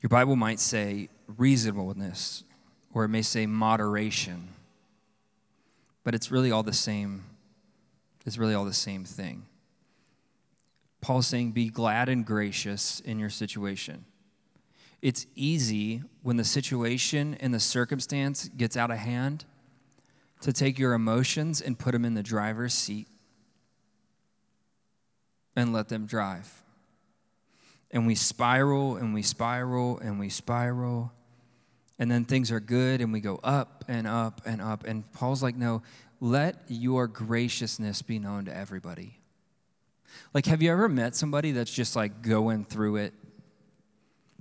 Your 0.00 0.08
Bible 0.08 0.36
might 0.36 0.58
say 0.58 1.10
reasonableness, 1.36 2.44
or 2.94 3.04
it 3.04 3.08
may 3.08 3.22
say 3.22 3.44
moderation, 3.46 4.48
but 6.02 6.14
it's 6.14 6.30
really 6.30 6.50
all 6.50 6.62
the 6.62 6.72
same. 6.72 7.24
It's 8.24 8.38
really 8.38 8.54
all 8.54 8.64
the 8.64 8.72
same 8.72 9.04
thing. 9.04 9.46
Paul's 11.02 11.26
saying, 11.26 11.52
be 11.52 11.68
glad 11.68 12.08
and 12.08 12.24
gracious 12.24 13.00
in 13.00 13.18
your 13.18 13.30
situation. 13.30 14.04
It's 15.02 15.26
easy 15.34 16.02
when 16.22 16.36
the 16.36 16.44
situation 16.44 17.36
and 17.40 17.54
the 17.54 17.60
circumstance 17.60 18.48
gets 18.48 18.76
out 18.76 18.90
of 18.90 18.98
hand 18.98 19.44
to 20.42 20.52
take 20.52 20.78
your 20.78 20.92
emotions 20.92 21.60
and 21.60 21.78
put 21.78 21.92
them 21.92 22.04
in 22.04 22.14
the 22.14 22.22
driver's 22.22 22.74
seat 22.74 23.08
and 25.56 25.72
let 25.72 25.88
them 25.88 26.06
drive. 26.06 26.62
And 27.90 28.06
we 28.06 28.14
spiral 28.14 28.96
and 28.96 29.12
we 29.12 29.22
spiral 29.22 29.98
and 29.98 30.18
we 30.18 30.28
spiral. 30.28 31.12
And 31.98 32.10
then 32.10 32.24
things 32.24 32.50
are 32.50 32.60
good 32.60 33.00
and 33.00 33.12
we 33.12 33.20
go 33.20 33.40
up 33.42 33.84
and 33.88 34.06
up 34.06 34.42
and 34.46 34.62
up. 34.62 34.84
And 34.84 35.10
Paul's 35.12 35.42
like, 35.42 35.56
no, 35.56 35.82
let 36.20 36.56
your 36.68 37.06
graciousness 37.06 38.02
be 38.02 38.18
known 38.18 38.44
to 38.44 38.56
everybody. 38.56 39.18
Like, 40.32 40.46
have 40.46 40.62
you 40.62 40.70
ever 40.70 40.88
met 40.88 41.16
somebody 41.16 41.52
that's 41.52 41.72
just 41.72 41.96
like 41.96 42.22
going 42.22 42.64
through 42.64 42.96
it? 42.96 43.14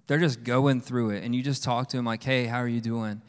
They're 0.08 0.20
just 0.20 0.44
going 0.44 0.82
through 0.82 1.12
it, 1.12 1.24
and 1.24 1.36
you 1.36 1.44
just 1.44 1.64
talk 1.64 1.90
to 1.90 1.98
them 1.98 2.04
like, 2.04 2.24
hey, 2.24 2.46
how 2.46 2.58
are 2.58 2.68
you 2.68 2.82
doing? 2.82 3.22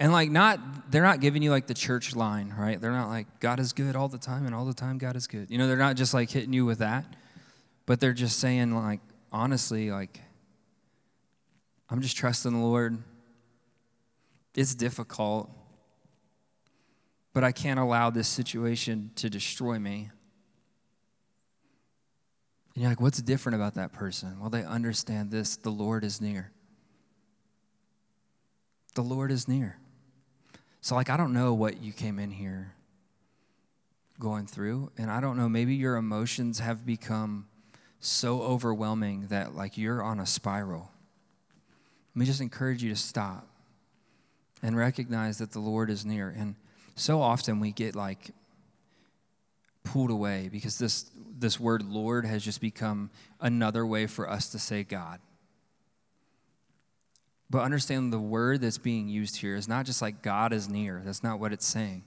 And 0.00 0.12
like, 0.12 0.30
not, 0.30 0.90
they're 0.90 1.02
not 1.02 1.20
giving 1.20 1.42
you 1.42 1.50
like 1.50 1.66
the 1.66 1.74
church 1.74 2.16
line, 2.16 2.54
right? 2.56 2.80
They're 2.80 2.90
not 2.90 3.08
like, 3.08 3.38
God 3.38 3.60
is 3.60 3.74
good 3.74 3.96
all 3.96 4.08
the 4.08 4.16
time, 4.16 4.46
and 4.46 4.54
all 4.54 4.64
the 4.64 4.72
time, 4.72 4.96
God 4.96 5.14
is 5.14 5.26
good. 5.26 5.50
You 5.50 5.58
know, 5.58 5.66
they're 5.66 5.76
not 5.76 5.96
just 5.96 6.14
like 6.14 6.30
hitting 6.30 6.54
you 6.54 6.64
with 6.64 6.78
that, 6.78 7.04
but 7.86 8.00
they're 8.00 8.12
just 8.12 8.38
saying, 8.38 8.74
like, 8.74 9.00
honestly, 9.30 9.90
like, 9.90 10.20
I'm 11.88 12.00
just 12.00 12.16
trusting 12.16 12.52
the 12.52 12.58
Lord. 12.58 13.02
It's 14.54 14.74
difficult, 14.74 15.50
but 17.32 17.44
I 17.44 17.52
can't 17.52 17.80
allow 17.80 18.10
this 18.10 18.28
situation 18.28 19.10
to 19.16 19.28
destroy 19.28 19.78
me. 19.78 20.10
And 22.74 22.82
you're 22.82 22.90
like, 22.90 23.00
what's 23.00 23.20
different 23.20 23.56
about 23.56 23.74
that 23.74 23.92
person? 23.92 24.38
Well, 24.40 24.50
they 24.50 24.64
understand 24.64 25.30
this 25.30 25.56
the 25.56 25.70
Lord 25.70 26.04
is 26.04 26.20
near. 26.20 26.50
The 28.94 29.02
Lord 29.02 29.30
is 29.30 29.48
near. 29.48 29.78
So, 30.80 30.94
like, 30.94 31.10
I 31.10 31.16
don't 31.16 31.32
know 31.32 31.54
what 31.54 31.82
you 31.82 31.92
came 31.92 32.18
in 32.18 32.30
here 32.30 32.74
going 34.18 34.46
through, 34.46 34.90
and 34.96 35.10
I 35.10 35.20
don't 35.20 35.36
know, 35.36 35.48
maybe 35.48 35.74
your 35.74 35.96
emotions 35.96 36.58
have 36.58 36.86
become 36.86 37.46
so 38.02 38.42
overwhelming 38.42 39.28
that, 39.28 39.54
like, 39.54 39.78
you're 39.78 40.02
on 40.02 40.18
a 40.18 40.26
spiral. 40.26 40.90
Let 42.14 42.20
me 42.20 42.26
just 42.26 42.40
encourage 42.40 42.82
you 42.82 42.90
to 42.90 42.96
stop 42.96 43.46
and 44.60 44.76
recognize 44.76 45.38
that 45.38 45.52
the 45.52 45.60
Lord 45.60 45.88
is 45.88 46.04
near. 46.04 46.28
And 46.28 46.56
so 46.96 47.22
often 47.22 47.60
we 47.60 47.70
get, 47.70 47.94
like, 47.94 48.32
pulled 49.84 50.10
away 50.10 50.48
because 50.50 50.78
this, 50.78 51.10
this 51.38 51.60
word 51.60 51.84
Lord 51.84 52.26
has 52.26 52.44
just 52.44 52.60
become 52.60 53.10
another 53.40 53.86
way 53.86 54.08
for 54.08 54.28
us 54.28 54.48
to 54.50 54.58
say 54.58 54.82
God. 54.82 55.20
But 57.48 57.62
understand 57.62 58.12
the 58.12 58.18
word 58.18 58.62
that's 58.62 58.78
being 58.78 59.08
used 59.08 59.36
here 59.36 59.54
is 59.54 59.68
not 59.68 59.86
just 59.86 60.02
like 60.02 60.22
God 60.22 60.52
is 60.52 60.68
near. 60.68 61.02
That's 61.04 61.22
not 61.22 61.38
what 61.38 61.52
it's 61.52 61.66
saying. 61.66 62.02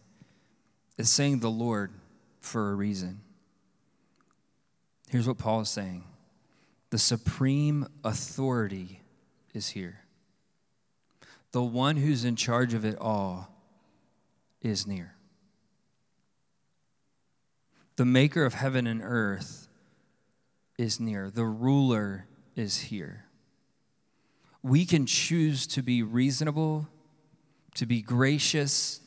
It's 0.98 1.10
saying 1.10 1.40
the 1.40 1.52
Lord 1.52 1.92
for 2.42 2.72
a 2.72 2.76
reason. 2.76 3.22
Here's 5.16 5.30
what 5.30 5.38
Paul 5.38 5.62
is 5.62 5.70
saying 5.70 6.04
the 6.90 6.98
supreme 6.98 7.88
authority 8.04 9.02
is 9.54 9.70
here. 9.70 10.02
The 11.54 11.64
one 11.64 11.96
who's 11.96 12.26
in 12.26 12.36
charge 12.36 12.74
of 12.74 12.84
it 12.84 12.98
all 13.00 13.50
is 14.62 14.86
near. 14.86 15.16
The 17.96 18.04
maker 18.04 18.44
of 18.44 18.56
heaven 18.56 18.88
and 18.88 19.02
earth 19.02 19.70
is 20.78 21.00
near. 21.00 21.30
The 21.30 21.46
ruler 21.46 22.28
is 22.58 22.78
here. 22.78 23.24
We 24.64 24.86
can 24.86 25.06
choose 25.06 25.66
to 25.68 25.82
be 25.82 26.04
reasonable, 26.04 26.90
to 27.76 27.86
be 27.86 28.02
gracious, 28.02 29.00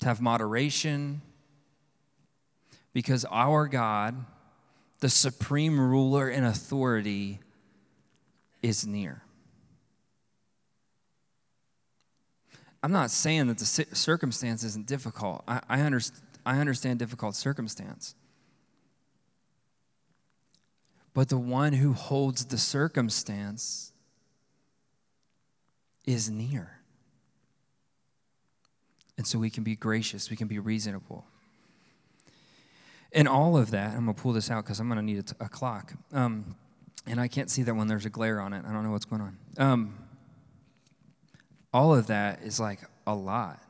to 0.00 0.06
have 0.06 0.20
moderation, 0.20 1.22
because 2.94 3.26
our 3.26 3.66
God, 3.68 4.24
the 5.00 5.10
supreme 5.10 5.78
ruler 5.78 6.30
and 6.30 6.46
authority, 6.46 7.40
is 8.62 8.86
near. 8.86 9.20
I'm 12.82 12.92
not 12.92 13.10
saying 13.10 13.48
that 13.48 13.58
the 13.58 13.66
circumstance 13.66 14.62
isn't 14.62 14.86
difficult. 14.86 15.42
I, 15.48 15.60
I, 15.68 15.80
understand, 15.80 16.22
I 16.46 16.58
understand 16.58 16.98
difficult 16.98 17.34
circumstance. 17.34 18.14
But 21.12 21.28
the 21.28 21.38
one 21.38 21.74
who 21.74 21.92
holds 21.92 22.44
the 22.46 22.58
circumstance 22.58 23.92
is 26.06 26.30
near. 26.30 26.80
And 29.16 29.26
so 29.26 29.38
we 29.38 29.50
can 29.50 29.64
be 29.64 29.76
gracious, 29.76 30.30
we 30.30 30.36
can 30.36 30.48
be 30.48 30.58
reasonable. 30.58 31.24
And 33.14 33.28
all 33.28 33.56
of 33.56 33.70
that, 33.70 33.94
I'm 33.94 34.04
going 34.04 34.14
to 34.14 34.20
pull 34.20 34.32
this 34.32 34.50
out 34.50 34.64
because 34.64 34.80
I'm 34.80 34.88
going 34.88 34.98
to 34.98 35.04
need 35.04 35.18
a, 35.18 35.22
t- 35.22 35.36
a 35.40 35.48
clock. 35.48 35.94
Um, 36.12 36.56
and 37.06 37.20
I 37.20 37.28
can't 37.28 37.48
see 37.48 37.62
that 37.62 37.74
when 37.74 37.86
there's 37.86 38.04
a 38.04 38.10
glare 38.10 38.40
on 38.40 38.52
it. 38.52 38.64
I 38.66 38.72
don't 38.72 38.82
know 38.82 38.90
what's 38.90 39.04
going 39.04 39.22
on. 39.22 39.38
Um, 39.56 39.98
all 41.72 41.94
of 41.94 42.08
that 42.08 42.42
is 42.42 42.58
like 42.58 42.80
a 43.06 43.14
lot. 43.14 43.62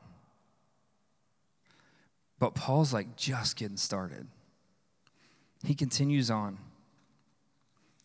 But 2.39 2.55
Paul's 2.55 2.93
like 2.93 3.17
just 3.17 3.57
getting 3.57 3.77
started. 3.77 4.27
He 5.63 5.75
continues 5.75 6.31
on 6.31 6.59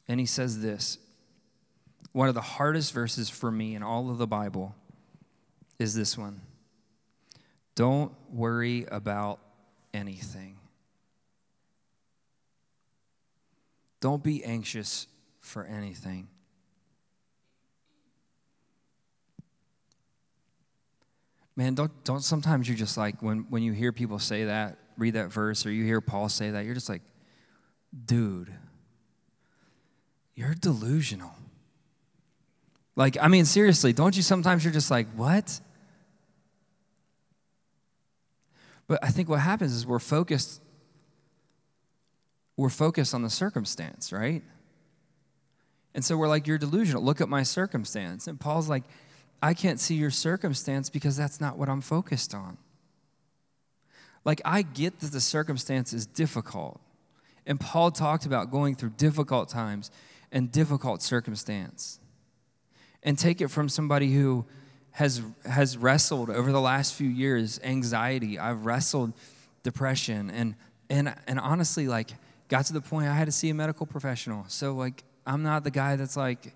and 0.07 0.19
he 0.19 0.25
says 0.25 0.61
this 0.61 0.97
one 2.11 2.27
of 2.27 2.35
the 2.35 2.41
hardest 2.41 2.93
verses 2.93 3.29
for 3.29 3.51
me 3.51 3.75
in 3.75 3.83
all 3.83 4.09
of 4.09 4.17
the 4.17 4.27
Bible 4.27 4.75
is 5.77 5.93
this 5.93 6.17
one 6.17 6.41
Don't 7.75 8.13
worry 8.31 8.85
about 8.89 9.39
anything. 9.93 10.58
Don't 13.99 14.23
be 14.23 14.43
anxious 14.43 15.07
for 15.39 15.65
anything. 15.65 16.27
man, 21.59 21.75
don't, 21.75 21.91
don't 22.05 22.21
sometimes 22.21 22.69
you're 22.69 22.77
just 22.77 22.95
like, 22.95 23.21
when, 23.21 23.39
when 23.49 23.61
you 23.61 23.73
hear 23.73 23.91
people 23.91 24.17
say 24.17 24.45
that, 24.45 24.77
read 24.97 25.15
that 25.15 25.27
verse, 25.27 25.65
or 25.65 25.71
you 25.71 25.83
hear 25.83 25.99
Paul 25.99 26.29
say 26.29 26.51
that, 26.51 26.63
you're 26.63 26.73
just 26.73 26.87
like, 26.87 27.01
dude, 28.05 28.49
you're 30.35 30.53
delusional. 30.53 31.33
Like, 32.95 33.17
I 33.21 33.27
mean, 33.27 33.43
seriously, 33.43 33.91
don't 33.91 34.15
you 34.15 34.23
sometimes 34.23 34.63
you're 34.63 34.71
just 34.71 34.89
like, 34.89 35.07
what? 35.17 35.59
But 38.87 39.03
I 39.03 39.09
think 39.09 39.27
what 39.27 39.41
happens 39.41 39.73
is 39.73 39.85
we're 39.85 39.99
focused, 39.99 40.61
we're 42.59 42.67
focused 42.67 43.13
on 43.13 43.21
the 43.21 43.29
circumstance, 43.29 44.11
right? 44.11 44.43
And 45.95 46.03
so 46.03 46.17
we're 46.17 46.27
like, 46.27 46.45
you're 46.45 46.57
delusional. 46.57 47.01
Look 47.01 47.21
at 47.21 47.29
my 47.29 47.41
circumstance. 47.41 48.27
And 48.27 48.37
Paul's 48.37 48.67
like, 48.67 48.83
I 49.41 49.53
can't 49.53 49.79
see 49.79 49.95
your 49.95 50.11
circumstance 50.11 50.89
because 50.89 51.15
that's 51.15 51.39
not 51.39 51.57
what 51.57 51.69
I'm 51.69 51.79
focused 51.79 52.35
on. 52.35 52.57
Like, 54.25 54.41
I 54.43 54.63
get 54.63 54.99
that 54.99 55.13
the 55.13 55.21
circumstance 55.21 55.93
is 55.93 56.05
difficult. 56.05 56.81
And 57.45 57.61
Paul 57.61 57.91
talked 57.91 58.25
about 58.25 58.51
going 58.51 58.75
through 58.75 58.91
difficult 58.97 59.47
times 59.47 59.89
and 60.29 60.51
difficult 60.51 61.01
circumstance. 61.01 62.01
And 63.03 63.17
take 63.17 63.39
it 63.39 63.47
from 63.47 63.69
somebody 63.69 64.11
who 64.13 64.45
has, 64.91 65.21
has 65.45 65.77
wrestled 65.77 66.29
over 66.29 66.51
the 66.51 66.59
last 66.59 66.93
few 66.93 67.07
years 67.07 67.57
anxiety. 67.63 68.37
I've 68.37 68.65
wrestled 68.65 69.13
depression. 69.63 70.29
And, 70.29 70.55
and, 70.89 71.15
and 71.25 71.39
honestly, 71.39 71.87
like, 71.87 72.11
got 72.49 72.65
to 72.65 72.73
the 72.73 72.81
point 72.81 73.07
I 73.07 73.13
had 73.13 73.25
to 73.25 73.31
see 73.31 73.49
a 73.49 73.53
medical 73.53 73.85
professional. 73.85 74.43
So, 74.49 74.73
like, 74.73 75.03
I'm 75.25 75.43
not 75.43 75.63
the 75.63 75.71
guy 75.71 75.95
that's 75.95 76.17
like, 76.17 76.53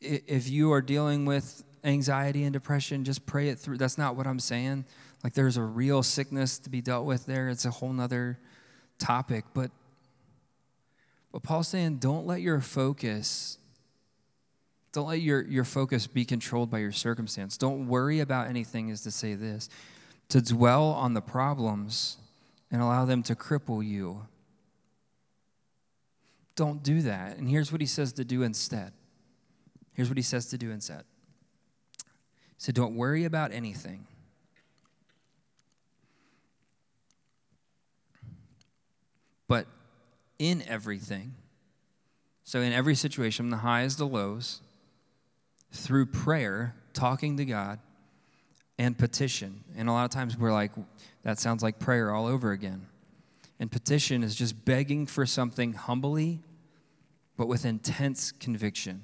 if 0.00 0.48
you 0.48 0.72
are 0.72 0.80
dealing 0.80 1.26
with 1.26 1.62
anxiety 1.84 2.44
and 2.44 2.52
depression, 2.52 3.04
just 3.04 3.26
pray 3.26 3.48
it 3.48 3.58
through. 3.58 3.78
That's 3.78 3.98
not 3.98 4.16
what 4.16 4.26
I'm 4.26 4.38
saying. 4.38 4.84
Like 5.24 5.34
there's 5.34 5.56
a 5.56 5.62
real 5.62 6.02
sickness 6.02 6.58
to 6.60 6.70
be 6.70 6.80
dealt 6.80 7.06
with 7.06 7.26
there. 7.26 7.48
It's 7.48 7.64
a 7.64 7.70
whole 7.70 7.92
nother 7.92 8.38
topic. 8.98 9.44
But 9.54 9.70
but 11.32 11.42
Paul's 11.42 11.68
saying 11.68 11.96
don't 11.96 12.26
let 12.26 12.40
your 12.40 12.60
focus, 12.60 13.58
don't 14.92 15.08
let 15.08 15.20
your, 15.20 15.42
your 15.42 15.64
focus 15.64 16.06
be 16.06 16.24
controlled 16.24 16.70
by 16.70 16.78
your 16.78 16.92
circumstance. 16.92 17.58
Don't 17.58 17.88
worry 17.88 18.20
about 18.20 18.48
anything, 18.48 18.88
is 18.88 19.02
to 19.02 19.10
say 19.10 19.34
this. 19.34 19.68
To 20.30 20.40
dwell 20.40 20.84
on 20.84 21.12
the 21.12 21.20
problems 21.20 22.16
and 22.70 22.80
allow 22.80 23.04
them 23.04 23.22
to 23.24 23.34
cripple 23.34 23.86
you. 23.86 24.26
Don't 26.56 26.82
do 26.82 27.02
that. 27.02 27.36
And 27.36 27.48
here's 27.48 27.70
what 27.70 27.80
he 27.80 27.86
says 27.86 28.14
to 28.14 28.24
do 28.24 28.42
instead. 28.42 28.92
Here's 29.92 30.08
what 30.08 30.18
he 30.18 30.22
says 30.22 30.46
to 30.46 30.58
do 30.58 30.70
instead. 30.70 31.04
So 32.58 32.72
don't 32.72 32.96
worry 32.96 33.24
about 33.24 33.52
anything. 33.52 34.06
But 39.46 39.66
in 40.38 40.62
everything, 40.66 41.34
so 42.44 42.60
in 42.60 42.72
every 42.72 42.94
situation, 42.94 43.50
the 43.50 43.58
highs, 43.58 43.96
the 43.96 44.06
lows, 44.06 44.60
through 45.72 46.06
prayer, 46.06 46.74
talking 46.94 47.36
to 47.36 47.44
God, 47.44 47.78
and 48.78 48.96
petition. 48.96 49.64
And 49.76 49.88
a 49.88 49.92
lot 49.92 50.04
of 50.04 50.10
times 50.10 50.36
we're 50.36 50.52
like, 50.52 50.72
that 51.22 51.38
sounds 51.38 51.62
like 51.62 51.78
prayer 51.78 52.12
all 52.12 52.26
over 52.26 52.52
again. 52.52 52.86
And 53.58 53.70
petition 53.70 54.22
is 54.22 54.34
just 54.34 54.64
begging 54.64 55.06
for 55.06 55.24
something 55.24 55.72
humbly, 55.72 56.40
but 57.36 57.48
with 57.48 57.64
intense 57.64 58.32
conviction. 58.32 59.02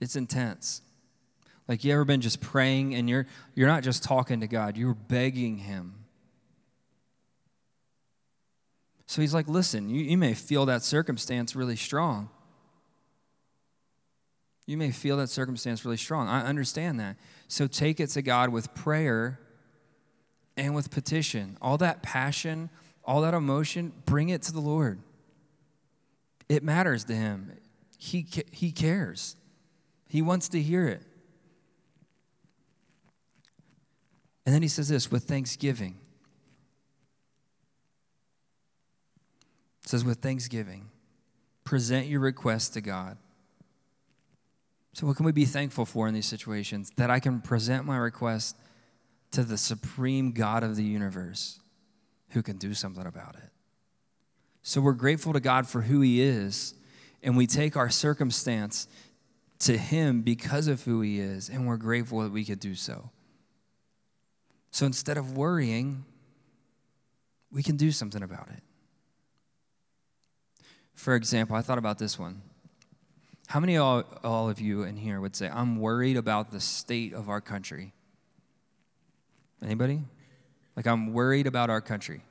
It's 0.00 0.16
intense. 0.16 0.82
Like 1.68 1.84
you 1.84 1.92
ever 1.92 2.04
been 2.04 2.20
just 2.20 2.40
praying 2.40 2.94
and 2.94 3.08
you're 3.08 3.26
you're 3.54 3.68
not 3.68 3.82
just 3.82 4.02
talking 4.02 4.40
to 4.40 4.46
God, 4.46 4.76
you're 4.76 4.94
begging 4.94 5.58
him. 5.58 6.04
So 9.06 9.20
he's 9.20 9.34
like, 9.34 9.48
listen, 9.48 9.90
you, 9.90 10.02
you 10.02 10.18
may 10.18 10.34
feel 10.34 10.66
that 10.66 10.82
circumstance 10.82 11.54
really 11.54 11.76
strong. 11.76 12.30
You 14.66 14.78
may 14.78 14.90
feel 14.90 15.18
that 15.18 15.28
circumstance 15.28 15.84
really 15.84 15.98
strong. 15.98 16.26
I 16.26 16.42
understand 16.42 16.98
that. 17.00 17.16
So 17.48 17.66
take 17.66 18.00
it 18.00 18.08
to 18.10 18.22
God 18.22 18.48
with 18.48 18.74
prayer 18.74 19.38
and 20.56 20.74
with 20.74 20.90
petition. 20.90 21.56
All 21.60 21.78
that 21.78 22.02
passion, 22.02 22.70
all 23.04 23.22
that 23.22 23.34
emotion, 23.34 23.92
bring 24.06 24.28
it 24.28 24.42
to 24.42 24.52
the 24.52 24.60
Lord. 24.60 25.00
It 26.48 26.62
matters 26.62 27.04
to 27.04 27.14
Him. 27.14 27.52
He, 27.98 28.26
he 28.50 28.70
cares, 28.70 29.36
He 30.08 30.22
wants 30.22 30.48
to 30.50 30.60
hear 30.60 30.86
it. 30.88 31.02
And 34.46 34.54
then 34.54 34.62
He 34.62 34.68
says 34.68 34.88
this 34.88 35.10
with 35.10 35.24
thanksgiving. 35.24 35.96
It 39.84 39.90
says, 39.90 40.02
with 40.02 40.18
thanksgiving, 40.18 40.88
present 41.62 42.06
your 42.06 42.20
request 42.20 42.72
to 42.72 42.80
God. 42.80 43.18
So, 44.94 45.06
what 45.06 45.16
can 45.16 45.26
we 45.26 45.32
be 45.32 45.44
thankful 45.44 45.84
for 45.84 46.08
in 46.08 46.14
these 46.14 46.26
situations? 46.26 46.90
That 46.96 47.10
I 47.10 47.20
can 47.20 47.42
present 47.42 47.84
my 47.84 47.98
request 47.98 48.56
to 49.34 49.42
the 49.42 49.58
supreme 49.58 50.30
God 50.32 50.62
of 50.62 50.76
the 50.76 50.84
universe 50.84 51.58
who 52.30 52.42
can 52.42 52.56
do 52.56 52.72
something 52.72 53.04
about 53.04 53.34
it. 53.34 53.50
So, 54.62 54.80
we're 54.80 54.92
grateful 54.92 55.32
to 55.32 55.40
God 55.40 55.66
for 55.66 55.82
who 55.82 56.00
He 56.00 56.22
is, 56.22 56.74
and 57.22 57.36
we 57.36 57.46
take 57.46 57.76
our 57.76 57.90
circumstance 57.90 58.88
to 59.60 59.76
Him 59.76 60.22
because 60.22 60.68
of 60.68 60.84
who 60.84 61.00
He 61.00 61.20
is, 61.20 61.48
and 61.48 61.66
we're 61.66 61.76
grateful 61.76 62.20
that 62.20 62.32
we 62.32 62.44
could 62.44 62.60
do 62.60 62.74
so. 62.74 63.10
So, 64.70 64.86
instead 64.86 65.18
of 65.18 65.36
worrying, 65.36 66.04
we 67.50 67.62
can 67.62 67.76
do 67.76 67.90
something 67.90 68.22
about 68.22 68.48
it. 68.48 68.62
For 70.94 71.16
example, 71.16 71.56
I 71.56 71.62
thought 71.62 71.78
about 71.78 71.98
this 71.98 72.18
one. 72.18 72.40
How 73.48 73.58
many 73.58 73.76
all, 73.76 74.04
all 74.22 74.48
of 74.48 74.60
you 74.60 74.84
in 74.84 74.96
here 74.96 75.20
would 75.20 75.34
say, 75.34 75.48
I'm 75.48 75.78
worried 75.78 76.16
about 76.16 76.52
the 76.52 76.60
state 76.60 77.12
of 77.12 77.28
our 77.28 77.40
country? 77.40 77.93
Anybody? 79.64 80.02
Like, 80.76 80.86
I'm 80.86 81.12
worried 81.12 81.46
about 81.46 81.70
our 81.70 81.80
country. 81.80 82.22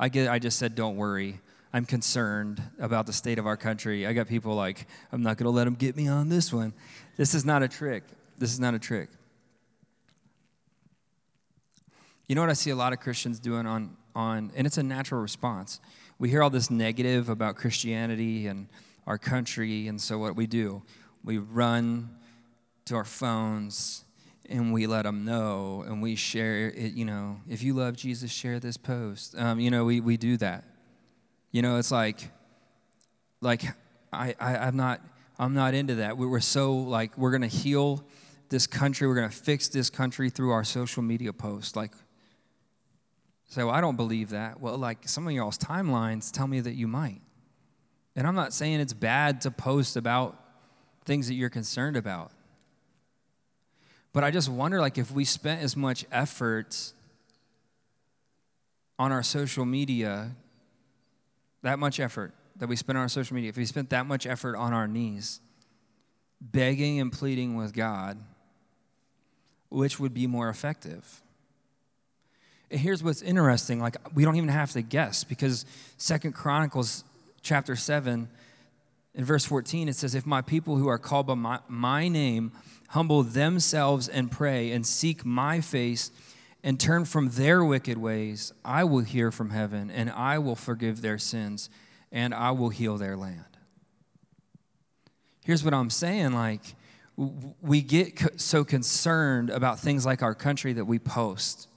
I, 0.00 0.08
get, 0.08 0.30
I 0.30 0.38
just 0.38 0.58
said, 0.58 0.74
don't 0.74 0.96
worry. 0.96 1.40
I'm 1.72 1.84
concerned 1.84 2.62
about 2.80 3.06
the 3.06 3.12
state 3.12 3.38
of 3.38 3.46
our 3.46 3.56
country. 3.56 4.06
I 4.06 4.14
got 4.14 4.28
people 4.28 4.54
like, 4.54 4.86
I'm 5.12 5.22
not 5.22 5.36
going 5.36 5.44
to 5.44 5.50
let 5.50 5.64
them 5.64 5.74
get 5.74 5.96
me 5.96 6.08
on 6.08 6.28
this 6.28 6.52
one. 6.52 6.72
This 7.16 7.34
is 7.34 7.44
not 7.44 7.62
a 7.62 7.68
trick. 7.68 8.04
This 8.38 8.52
is 8.52 8.60
not 8.60 8.74
a 8.74 8.78
trick. 8.78 9.10
You 12.28 12.34
know 12.34 12.40
what 12.40 12.50
I 12.50 12.54
see 12.54 12.70
a 12.70 12.76
lot 12.76 12.92
of 12.92 13.00
Christians 13.00 13.38
doing 13.38 13.66
on, 13.66 13.96
on 14.14 14.52
and 14.54 14.66
it's 14.66 14.78
a 14.78 14.82
natural 14.82 15.20
response. 15.20 15.80
We 16.18 16.30
hear 16.30 16.42
all 16.42 16.50
this 16.50 16.70
negative 16.70 17.28
about 17.28 17.56
Christianity 17.56 18.46
and 18.46 18.68
our 19.06 19.18
country. 19.18 19.88
And 19.88 20.00
so 20.00 20.18
what 20.18 20.36
we 20.36 20.46
do, 20.46 20.82
we 21.24 21.38
run 21.38 22.10
to 22.86 22.96
our 22.96 23.04
phones 23.04 24.04
and 24.48 24.72
we 24.72 24.86
let 24.86 25.02
them 25.02 25.24
know 25.24 25.84
and 25.86 26.00
we 26.02 26.16
share 26.16 26.68
it. 26.68 26.94
You 26.94 27.04
know, 27.04 27.40
if 27.48 27.62
you 27.62 27.74
love 27.74 27.96
Jesus, 27.96 28.30
share 28.30 28.58
this 28.58 28.76
post. 28.76 29.36
Um, 29.36 29.60
you 29.60 29.70
know, 29.70 29.84
we, 29.84 30.00
we 30.00 30.16
do 30.16 30.36
that. 30.38 30.64
You 31.50 31.62
know, 31.62 31.76
it's 31.76 31.90
like, 31.90 32.30
like 33.40 33.62
I, 34.12 34.34
I, 34.40 34.56
I'm 34.56 34.76
not, 34.76 35.00
I'm 35.38 35.54
not 35.54 35.74
into 35.74 35.96
that. 35.96 36.16
We 36.16 36.26
were 36.26 36.40
so 36.40 36.74
like, 36.74 37.16
we're 37.16 37.38
to 37.38 37.46
heal 37.46 38.04
this 38.48 38.66
country. 38.66 39.06
We're 39.06 39.20
to 39.22 39.34
fix 39.34 39.68
this 39.68 39.90
country 39.90 40.30
through 40.30 40.50
our 40.50 40.64
social 40.64 41.02
media 41.02 41.32
posts. 41.32 41.76
Like, 41.76 41.92
so 43.48 43.70
I 43.70 43.80
don't 43.80 43.96
believe 43.96 44.30
that. 44.30 44.60
Well, 44.60 44.76
like 44.76 45.08
some 45.08 45.26
of 45.26 45.32
y'all's 45.32 45.58
timelines 45.58 46.30
tell 46.30 46.46
me 46.46 46.60
that 46.60 46.74
you 46.74 46.88
might. 46.88 47.20
And 48.16 48.26
I'm 48.26 48.34
not 48.34 48.52
saying 48.52 48.80
it's 48.80 48.92
bad 48.92 49.40
to 49.42 49.50
post 49.50 49.96
about 49.96 50.42
things 51.04 51.28
that 51.28 51.34
you're 51.34 51.48
concerned 51.48 51.96
about. 51.96 52.32
But 54.12 54.24
I 54.24 54.30
just 54.30 54.48
wonder 54.48 54.80
like 54.80 54.98
if 54.98 55.10
we 55.10 55.24
spent 55.24 55.62
as 55.62 55.76
much 55.76 56.04
effort 56.10 56.92
on 58.98 59.12
our 59.12 59.22
social 59.22 59.64
media, 59.64 60.32
that 61.62 61.78
much 61.78 62.00
effort 62.00 62.32
that 62.56 62.68
we 62.68 62.76
spend 62.76 62.98
on 62.98 63.02
our 63.02 63.08
social 63.08 63.34
media, 63.34 63.50
if 63.50 63.56
we 63.56 63.64
spent 63.64 63.90
that 63.90 64.06
much 64.06 64.26
effort 64.26 64.56
on 64.56 64.72
our 64.72 64.88
knees, 64.88 65.40
begging 66.40 67.00
and 67.00 67.12
pleading 67.12 67.56
with 67.56 67.72
God, 67.72 68.18
which 69.68 70.00
would 70.00 70.14
be 70.14 70.26
more 70.26 70.48
effective? 70.48 71.22
And 72.70 72.80
here's 72.80 73.02
what's 73.02 73.22
interesting 73.22 73.80
like 73.80 73.96
we 74.14 74.24
don't 74.24 74.36
even 74.36 74.48
have 74.48 74.72
to 74.72 74.82
guess 74.82 75.24
because 75.24 75.64
Second 75.96 76.32
Chronicles 76.32 77.04
chapter 77.42 77.76
7, 77.76 78.28
in 79.14 79.24
verse 79.24 79.44
14, 79.44 79.88
it 79.88 79.96
says, 79.96 80.14
If 80.14 80.26
my 80.26 80.42
people 80.42 80.76
who 80.76 80.88
are 80.88 80.98
called 80.98 81.26
by 81.26 81.34
my, 81.34 81.60
my 81.68 82.08
name 82.08 82.52
humble 82.90 83.22
themselves 83.22 84.08
and 84.08 84.30
pray 84.30 84.70
and 84.70 84.86
seek 84.86 85.24
my 85.24 85.60
face 85.60 86.10
and 86.62 86.78
turn 86.78 87.04
from 87.04 87.30
their 87.30 87.64
wicked 87.64 87.98
ways, 87.98 88.52
I 88.64 88.84
will 88.84 89.00
hear 89.00 89.30
from 89.30 89.50
heaven 89.50 89.90
and 89.90 90.10
I 90.10 90.38
will 90.38 90.56
forgive 90.56 91.02
their 91.02 91.18
sins 91.18 91.70
and 92.10 92.34
I 92.34 92.50
will 92.52 92.70
heal 92.70 92.96
their 92.96 93.16
land. 93.16 93.44
Here's 95.44 95.64
what 95.64 95.74
I'm 95.74 95.90
saying 95.90 96.32
like, 96.32 96.76
we 97.16 97.82
get 97.82 98.40
so 98.40 98.64
concerned 98.64 99.50
about 99.50 99.80
things 99.80 100.06
like 100.06 100.22
our 100.22 100.34
country 100.34 100.74
that 100.74 100.84
we 100.84 100.98
post. 100.98 101.68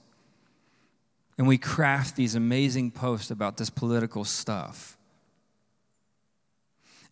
And 1.36 1.48
we 1.48 1.58
craft 1.58 2.14
these 2.14 2.36
amazing 2.36 2.92
posts 2.92 3.30
about 3.30 3.56
this 3.56 3.70
political 3.70 4.24
stuff. 4.24 4.96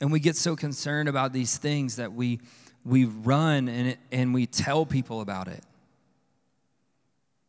And 0.00 0.10
we 0.10 0.20
get 0.20 0.36
so 0.36 0.56
concerned 0.56 1.08
about 1.08 1.32
these 1.32 1.58
things 1.58 1.96
that 1.96 2.12
we, 2.12 2.40
we 2.84 3.04
run 3.04 3.68
and, 3.68 3.96
and 4.10 4.32
we 4.32 4.46
tell 4.46 4.86
people 4.86 5.20
about 5.20 5.48
it. 5.48 5.62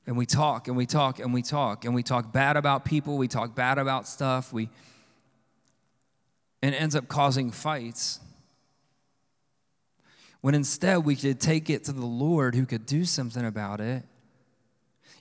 And 0.05 0.17
we 0.17 0.25
talk 0.25 0.67
and 0.67 0.75
we 0.75 0.85
talk 0.85 1.19
and 1.19 1.33
we 1.33 1.41
talk 1.41 1.85
and 1.85 1.95
we 1.95 2.03
talk 2.03 2.33
bad 2.33 2.57
about 2.57 2.83
people, 2.83 3.17
we 3.17 3.27
talk 3.27 3.55
bad 3.55 3.77
about 3.77 4.07
stuff, 4.07 4.51
we 4.51 4.69
and 6.61 6.75
it 6.75 6.77
ends 6.77 6.95
up 6.95 7.07
causing 7.07 7.51
fights. 7.51 8.19
When 10.41 10.55
instead 10.55 11.05
we 11.05 11.15
could 11.15 11.39
take 11.39 11.69
it 11.69 11.83
to 11.85 11.91
the 11.91 12.05
Lord 12.05 12.55
who 12.55 12.65
could 12.65 12.85
do 12.85 13.05
something 13.05 13.45
about 13.45 13.79
it. 13.79 14.03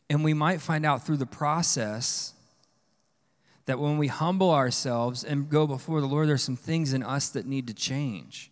And 0.09 0.25
we 0.25 0.35
might 0.35 0.61
find 0.61 0.85
out 0.85 1.07
through 1.07 1.19
the 1.19 1.27
process 1.27 2.35
that 3.71 3.79
when 3.79 3.99
we 3.99 4.09
humble 4.09 4.51
ourselves 4.51 5.23
and 5.23 5.49
go 5.49 5.65
before 5.65 6.01
the 6.01 6.09
Lord, 6.09 6.29
there's 6.29 6.43
some 6.43 6.57
things 6.57 6.93
in 6.93 7.05
us 7.05 7.29
that 7.29 7.47
need 7.47 7.69
to 7.69 7.73
change. 7.73 8.51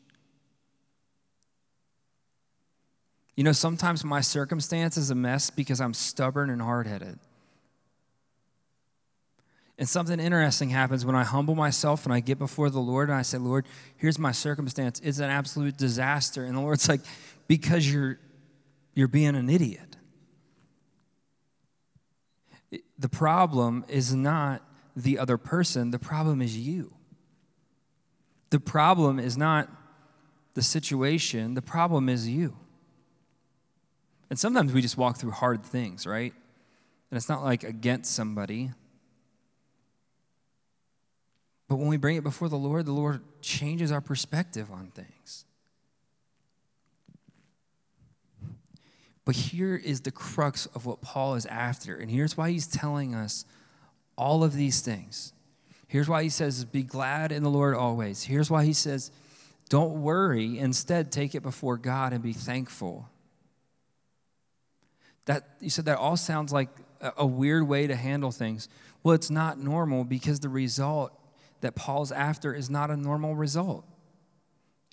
You 3.34 3.42
know, 3.42 3.50
sometimes 3.50 4.04
my 4.04 4.20
circumstance 4.20 4.96
is 4.96 5.10
a 5.10 5.16
mess 5.16 5.50
because 5.50 5.80
I'm 5.80 5.92
stubborn 5.92 6.50
and 6.50 6.62
hard 6.62 6.86
headed. 6.86 7.18
And 9.76 9.88
something 9.88 10.20
interesting 10.20 10.70
happens 10.70 11.04
when 11.04 11.16
I 11.16 11.24
humble 11.24 11.56
myself 11.56 12.04
and 12.04 12.14
I 12.14 12.20
get 12.20 12.38
before 12.38 12.70
the 12.70 12.78
Lord 12.78 13.08
and 13.08 13.18
I 13.18 13.22
say, 13.22 13.38
Lord, 13.38 13.66
here's 13.96 14.20
my 14.20 14.30
circumstance. 14.30 15.00
It's 15.02 15.18
an 15.18 15.30
absolute 15.30 15.76
disaster. 15.76 16.44
And 16.44 16.56
the 16.56 16.60
Lord's 16.60 16.88
like, 16.88 17.00
because 17.48 17.92
you're, 17.92 18.20
you're 18.94 19.08
being 19.08 19.34
an 19.34 19.50
idiot. 19.50 19.96
The 23.00 23.08
problem 23.08 23.84
is 23.88 24.14
not 24.14 24.62
the 25.02 25.18
other 25.18 25.36
person, 25.38 25.90
the 25.90 25.98
problem 25.98 26.42
is 26.42 26.56
you. 26.56 26.94
The 28.50 28.60
problem 28.60 29.18
is 29.18 29.36
not 29.36 29.68
the 30.54 30.62
situation, 30.62 31.54
the 31.54 31.62
problem 31.62 32.08
is 32.08 32.28
you. 32.28 32.56
And 34.30 34.38
sometimes 34.38 34.72
we 34.72 34.82
just 34.82 34.96
walk 34.96 35.18
through 35.18 35.30
hard 35.30 35.64
things, 35.64 36.06
right? 36.06 36.32
And 37.10 37.16
it's 37.16 37.28
not 37.28 37.42
like 37.42 37.64
against 37.64 38.12
somebody. 38.12 38.70
But 41.68 41.76
when 41.76 41.88
we 41.88 41.96
bring 41.96 42.16
it 42.16 42.24
before 42.24 42.48
the 42.48 42.56
Lord, 42.56 42.86
the 42.86 42.92
Lord 42.92 43.20
changes 43.40 43.92
our 43.92 44.00
perspective 44.00 44.70
on 44.70 44.88
things. 44.88 45.44
But 49.24 49.36
here 49.36 49.76
is 49.76 50.00
the 50.00 50.10
crux 50.10 50.66
of 50.66 50.86
what 50.86 51.02
Paul 51.02 51.34
is 51.34 51.44
after. 51.46 51.96
And 51.96 52.10
here's 52.10 52.36
why 52.36 52.50
he's 52.50 52.66
telling 52.66 53.14
us 53.14 53.44
all 54.18 54.44
of 54.44 54.52
these 54.52 54.82
things. 54.82 55.32
Here's 55.86 56.08
why 56.08 56.22
he 56.22 56.28
says, 56.28 56.66
Be 56.66 56.82
glad 56.82 57.32
in 57.32 57.42
the 57.42 57.48
Lord 57.48 57.74
always. 57.74 58.24
Here's 58.24 58.50
why 58.50 58.64
he 58.64 58.74
says, 58.74 59.10
Don't 59.70 60.02
worry. 60.02 60.58
Instead, 60.58 61.10
take 61.10 61.34
it 61.34 61.42
before 61.42 61.78
God 61.78 62.12
and 62.12 62.22
be 62.22 62.34
thankful. 62.34 63.08
That, 65.24 65.48
you 65.60 65.70
said 65.70 65.86
that 65.86 65.98
all 65.98 66.16
sounds 66.16 66.52
like 66.52 66.68
a 67.16 67.26
weird 67.26 67.66
way 67.66 67.86
to 67.86 67.96
handle 67.96 68.30
things. 68.30 68.68
Well, 69.02 69.14
it's 69.14 69.30
not 69.30 69.58
normal 69.58 70.04
because 70.04 70.40
the 70.40 70.48
result 70.48 71.12
that 71.60 71.74
Paul's 71.74 72.12
after 72.12 72.54
is 72.54 72.68
not 72.68 72.90
a 72.90 72.96
normal 72.96 73.36
result. 73.36 73.84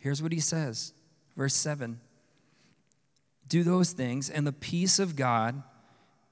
Here's 0.01 0.21
what 0.21 0.31
he 0.31 0.39
says, 0.39 0.93
verse 1.35 1.55
7 1.55 1.99
Do 3.47 3.63
those 3.63 3.91
things, 3.91 4.29
and 4.29 4.45
the 4.45 4.53
peace 4.53 4.99
of 4.99 5.15
God, 5.15 5.63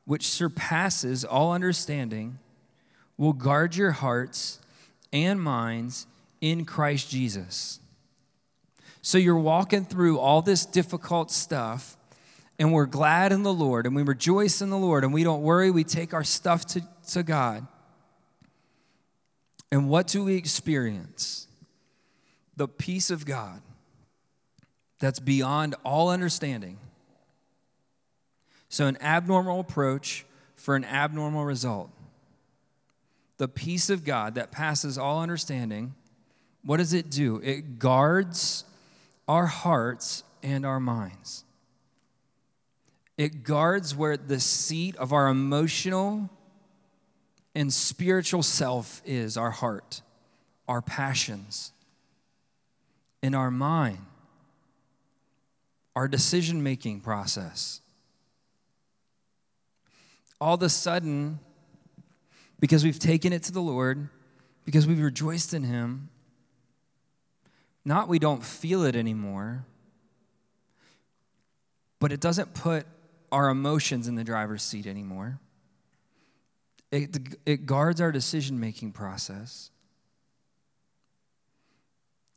which 0.05 0.27
surpasses 0.27 1.25
all 1.25 1.53
understanding, 1.53 2.39
will 3.17 3.33
guard 3.33 3.75
your 3.75 3.91
hearts 3.91 4.59
and 5.11 5.41
minds 5.41 6.07
in 6.41 6.65
Christ 6.65 7.09
Jesus. 7.09 7.79
So 9.01 9.17
you're 9.17 9.35
walking 9.35 9.85
through 9.85 10.19
all 10.19 10.41
this 10.41 10.65
difficult 10.65 11.29
stuff, 11.29 11.97
and 12.57 12.71
we're 12.71 12.85
glad 12.85 13.31
in 13.31 13.43
the 13.43 13.53
Lord, 13.53 13.85
and 13.85 13.95
we 13.95 14.01
rejoice 14.01 14.61
in 14.61 14.69
the 14.69 14.77
Lord, 14.77 15.03
and 15.03 15.13
we 15.13 15.23
don't 15.23 15.41
worry. 15.41 15.71
We 15.71 15.83
take 15.83 16.13
our 16.13 16.23
stuff 16.23 16.65
to, 16.67 16.81
to 17.09 17.23
God. 17.23 17.67
And 19.71 19.89
what 19.89 20.07
do 20.07 20.23
we 20.23 20.35
experience? 20.35 21.47
The 22.55 22.67
peace 22.67 23.09
of 23.09 23.25
God 23.25 23.61
that's 24.99 25.19
beyond 25.19 25.75
all 25.83 26.09
understanding. 26.09 26.77
So, 28.69 28.87
an 28.87 28.97
abnormal 29.01 29.59
approach 29.59 30.25
for 30.55 30.75
an 30.75 30.85
abnormal 30.85 31.43
result. 31.45 31.89
The 33.43 33.49
peace 33.49 33.89
of 33.89 34.05
God 34.05 34.35
that 34.35 34.53
passes 34.53 34.97
all 34.97 35.21
understanding, 35.21 35.95
what 36.63 36.77
does 36.77 36.93
it 36.93 37.09
do? 37.09 37.41
It 37.43 37.77
guards 37.77 38.63
our 39.27 39.47
hearts 39.47 40.23
and 40.41 40.65
our 40.65 40.79
minds. 40.79 41.43
It 43.17 43.43
guards 43.43 43.93
where 43.93 44.15
the 44.15 44.39
seat 44.39 44.95
of 44.95 45.11
our 45.11 45.27
emotional 45.27 46.29
and 47.53 47.73
spiritual 47.73 48.43
self 48.43 49.01
is 49.05 49.35
our 49.35 49.51
heart, 49.51 50.01
our 50.69 50.81
passions, 50.81 51.73
in 53.21 53.35
our 53.35 53.51
mind, 53.51 54.05
our 55.97 56.07
decision 56.07 56.63
making 56.63 57.01
process. 57.01 57.81
All 60.39 60.53
of 60.53 60.63
a 60.63 60.69
sudden, 60.69 61.39
because 62.63 62.85
we've 62.85 62.97
taken 62.97 63.33
it 63.33 63.43
to 63.43 63.51
the 63.51 63.59
Lord, 63.59 64.07
because 64.63 64.87
we've 64.87 65.01
rejoiced 65.01 65.53
in 65.53 65.65
Him, 65.65 66.07
not 67.83 68.07
we 68.07 68.19
don't 68.19 68.41
feel 68.41 68.85
it 68.85 68.95
anymore, 68.95 69.65
but 71.99 72.13
it 72.13 72.21
doesn't 72.21 72.53
put 72.53 72.85
our 73.33 73.49
emotions 73.49 74.07
in 74.07 74.15
the 74.15 74.23
driver's 74.23 74.63
seat 74.63 74.87
anymore. 74.87 75.41
It, 76.89 77.35
it 77.45 77.65
guards 77.65 77.99
our 77.99 78.13
decision 78.13 78.61
making 78.61 78.93
process. 78.93 79.69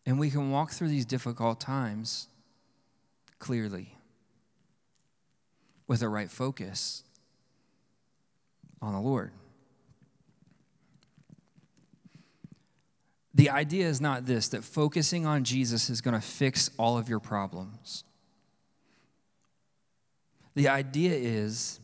And 0.04 0.18
we 0.18 0.28
can 0.28 0.50
walk 0.50 0.72
through 0.72 0.88
these 0.88 1.06
difficult 1.06 1.60
times 1.60 2.26
clearly 3.38 3.96
with 5.86 6.02
a 6.02 6.08
right 6.08 6.32
focus 6.32 7.04
on 8.82 8.92
the 8.92 9.00
Lord. 9.00 9.30
The 13.36 13.50
idea 13.50 13.86
is 13.86 14.00
not 14.00 14.24
this 14.24 14.48
that 14.48 14.64
focusing 14.64 15.26
on 15.26 15.44
Jesus 15.44 15.90
is 15.90 16.00
going 16.00 16.14
to 16.14 16.26
fix 16.26 16.70
all 16.78 16.96
of 16.96 17.10
your 17.10 17.20
problems. 17.20 18.02
The 20.54 20.68
idea 20.68 21.12
is 21.12 21.78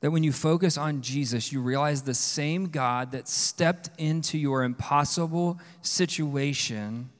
that 0.00 0.10
when 0.10 0.24
you 0.24 0.32
focus 0.32 0.76
on 0.76 1.00
Jesus, 1.00 1.52
you 1.52 1.60
realize 1.60 2.02
the 2.02 2.14
same 2.14 2.66
God 2.66 3.12
that 3.12 3.28
stepped 3.28 3.90
into 3.96 4.38
your 4.38 4.64
impossible 4.64 5.60
situation 5.82 7.10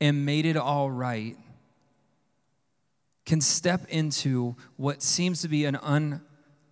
and 0.00 0.26
made 0.26 0.44
it 0.44 0.56
all 0.56 0.90
right 0.90 1.36
can 3.24 3.40
step 3.40 3.86
into 3.90 4.56
what 4.76 5.02
seems 5.02 5.42
to 5.42 5.48
be 5.48 5.66
an 5.66 5.76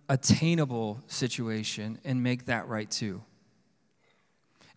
unattainable 0.09 1.01
situation 1.07 1.99
and 2.03 2.21
make 2.21 2.47
that 2.47 2.67
right 2.67 2.91
too. 2.91 3.23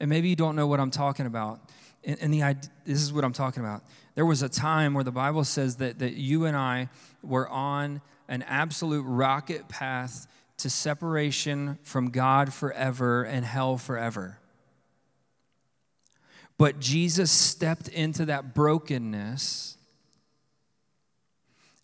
And 0.01 0.11
maybe 0.11 0.29
you 0.29 0.37
don't 0.37 0.57
know 0.57 0.67
what 0.67 0.81
I'm 0.81 0.91
talking 0.91 1.27
about. 1.27 1.61
And, 2.05 2.35
the 2.35 2.41
this 2.85 3.01
is 3.01 3.13
what 3.13 3.25
I'm 3.25 3.33
talking 3.33 3.63
about. 3.63 3.83
There 4.15 4.27
was 4.27 4.43
a 4.43 4.49
time 4.49 4.95
where 4.95 5.05
the 5.05 5.13
Bible 5.13 5.45
says 5.45 5.77
that, 5.77 5.99
that 6.01 6.15
you 6.15 6.45
and 6.45 6.57
I 6.57 6.89
were 7.23 7.49
on 7.49 8.03
an 8.29 8.43
absolute 8.43 9.03
rocket 9.03 9.69
path 9.69 10.27
to 10.59 10.71
separation 10.71 11.79
from 11.83 12.11
God 12.11 12.53
forever 12.53 13.25
and 13.25 13.45
hell 13.45 13.77
forever. 13.77 14.39
But 16.57 16.79
Jesus 16.79 17.31
stepped 17.31 17.89
into 17.89 18.27
that 18.27 18.55
brokenness, 18.55 19.77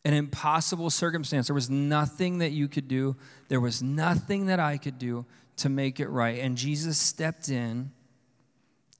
an 0.04 0.14
impossible 0.14 0.90
circumstance. 0.90 1.48
There 1.48 1.54
was 1.54 1.68
nothing 1.68 2.38
that 2.38 2.52
you 2.52 2.68
could 2.68 2.86
do, 2.86 3.16
there 3.48 3.60
was 3.60 3.82
nothing 3.82 4.46
that 4.46 4.60
I 4.60 4.76
could 4.76 4.98
do 4.98 5.26
to 5.56 5.68
make 5.68 5.98
it 5.98 6.08
right. 6.08 6.38
And 6.38 6.56
Jesus 6.56 6.96
stepped 6.96 7.48
in 7.48 7.90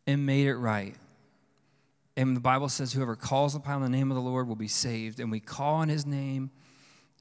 and 0.07 0.27
made 0.27 0.47
it 0.47 0.57
right. 0.57 0.97
And 2.17 2.37
the 2.37 2.41
Bible 2.41 2.69
says, 2.69 2.93
whoever 2.93 3.17
calls 3.17 3.55
upon 3.55 3.83
the 3.83 3.89
name 3.89 4.11
of 4.11 4.15
the 4.15 4.23
Lord 4.23 4.49
will 4.49 4.57
be 4.57 4.69
saved. 4.69 5.21
And 5.21 5.31
we 5.31 5.41
call 5.41 5.77
on 5.77 5.89
his 5.89 6.05
name 6.05 6.51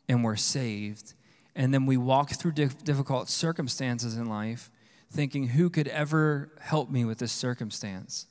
and 0.08 0.24
we're 0.24 0.36
saved. 0.36 1.14
And 1.56 1.74
then 1.74 1.86
we 1.86 1.98
walk 1.98 2.32
through 2.32 2.54
difficult 2.54 3.30
circumstances 3.30 4.18
in 4.18 4.26
life 4.28 4.70
thinking, 5.12 5.48
who 5.48 5.70
could 5.70 5.88
ever 5.88 6.52
help 6.60 6.90
me 6.90 7.06
with 7.06 7.20
this 7.20 7.32
circumstance? 7.32 8.28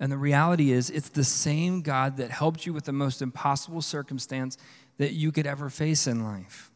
And 0.00 0.10
the 0.10 0.18
reality 0.18 0.72
is, 0.72 0.90
it's 0.90 1.08
the 1.08 1.24
same 1.24 1.80
God 1.80 2.16
that 2.16 2.30
helped 2.30 2.66
you 2.66 2.72
with 2.72 2.84
the 2.84 2.92
most 2.92 3.22
impossible 3.22 3.80
circumstance 3.80 4.58
that 4.98 5.12
you 5.12 5.30
could 5.32 5.46
ever 5.46 5.70
face 5.70 6.06
in 6.06 6.24
life. 6.24 6.70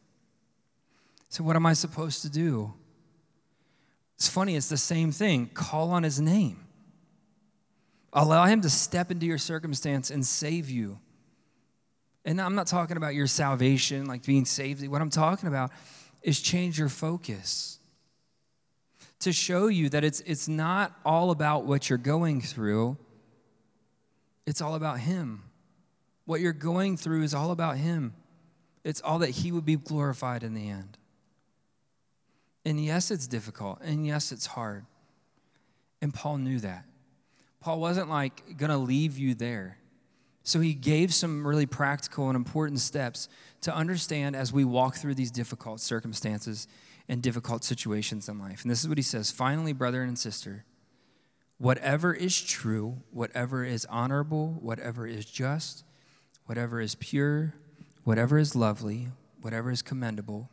So, 1.27 1.43
what 1.43 1.55
am 1.55 1.65
I 1.65 1.73
supposed 1.73 2.21
to 2.21 2.29
do? 2.29 2.73
It's 4.19 4.27
funny, 4.27 4.57
it's 4.57 4.67
the 4.67 4.75
same 4.75 5.13
thing. 5.13 5.47
Call 5.53 5.91
on 5.91 6.03
his 6.03 6.19
name. 6.19 6.59
Allow 8.11 8.45
him 8.45 8.59
to 8.61 8.69
step 8.69 9.11
into 9.11 9.25
your 9.25 9.37
circumstance 9.37 10.09
and 10.09 10.25
save 10.25 10.69
you. 10.69 10.99
And 12.25 12.41
I'm 12.41 12.53
not 12.53 12.67
talking 12.67 12.97
about 12.97 13.15
your 13.15 13.27
salvation, 13.27 14.07
like 14.07 14.25
being 14.25 14.43
saved. 14.43 14.85
What 14.85 15.01
I'm 15.01 15.09
talking 15.09 15.47
about 15.47 15.71
is 16.21 16.41
change 16.41 16.77
your 16.77 16.89
focus 16.89 17.79
to 19.19 19.31
show 19.31 19.67
you 19.67 19.89
that 19.89 20.03
it's, 20.03 20.19
it's 20.21 20.49
not 20.49 20.93
all 21.05 21.31
about 21.31 21.65
what 21.65 21.89
you're 21.89 21.97
going 21.97 22.41
through, 22.41 22.97
it's 24.45 24.61
all 24.61 24.75
about 24.75 24.99
Him. 24.99 25.43
What 26.25 26.41
you're 26.41 26.53
going 26.53 26.97
through 26.97 27.23
is 27.23 27.33
all 27.33 27.51
about 27.51 27.77
Him. 27.77 28.13
It's 28.83 29.01
all 29.01 29.19
that 29.19 29.29
He 29.29 29.51
would 29.51 29.65
be 29.65 29.75
glorified 29.75 30.43
in 30.43 30.53
the 30.53 30.69
end. 30.69 30.97
And 32.69 32.79
yes, 32.79 33.09
it's 33.09 33.25
difficult. 33.25 33.79
And 33.81 34.05
yes, 34.05 34.31
it's 34.31 34.45
hard. 34.45 34.85
And 36.03 36.13
Paul 36.13 36.37
knew 36.37 36.59
that. 36.59 36.85
Paul 37.61 37.79
wasn't 37.79 38.11
like 38.11 38.57
going 38.57 38.69
to 38.69 38.77
leave 38.77 39.17
you 39.17 39.33
there. 39.33 39.79
So 40.43 40.59
he 40.59 40.75
gave 40.75 41.11
some 41.11 41.47
really 41.47 41.65
practical 41.65 42.27
and 42.27 42.35
important 42.35 42.79
steps 42.79 43.27
to 43.61 43.75
understand 43.75 44.35
as 44.35 44.53
we 44.53 44.65
walk 44.65 44.97
through 44.97 45.15
these 45.15 45.31
difficult 45.31 45.79
circumstances. 45.79 46.67
and 47.07 47.23
difficult 47.23 47.63
situations 47.63 48.29
in 48.29 48.37
life. 48.37 48.61
And 48.61 48.69
this 48.69 48.83
is 48.83 48.87
what 48.87 48.99
he 48.99 49.01
says 49.01 49.31
Finally, 49.31 49.73
brother 49.73 50.03
and 50.03 50.17
sister, 50.19 50.63
whatever 51.57 52.13
is 52.13 52.39
true, 52.39 53.01
whatever 53.09 53.65
is 53.65 53.87
honorable, 53.89 54.59
whatever 54.61 55.07
is 55.07 55.25
just, 55.25 55.83
whatever 56.45 56.79
is 56.79 56.93
pure, 56.93 57.55
whatever 58.03 58.37
is 58.37 58.55
lovely, 58.55 59.07
whatever 59.41 59.71
is 59.71 59.81
commendable, 59.81 60.51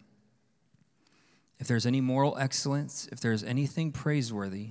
if 1.59 1.67
there's 1.67 1.87
any 1.87 2.01
moral 2.01 2.37
excellence, 2.39 3.09
if 3.11 3.21
there's 3.21 3.43
anything 3.43 3.93
praiseworthy, 3.93 4.71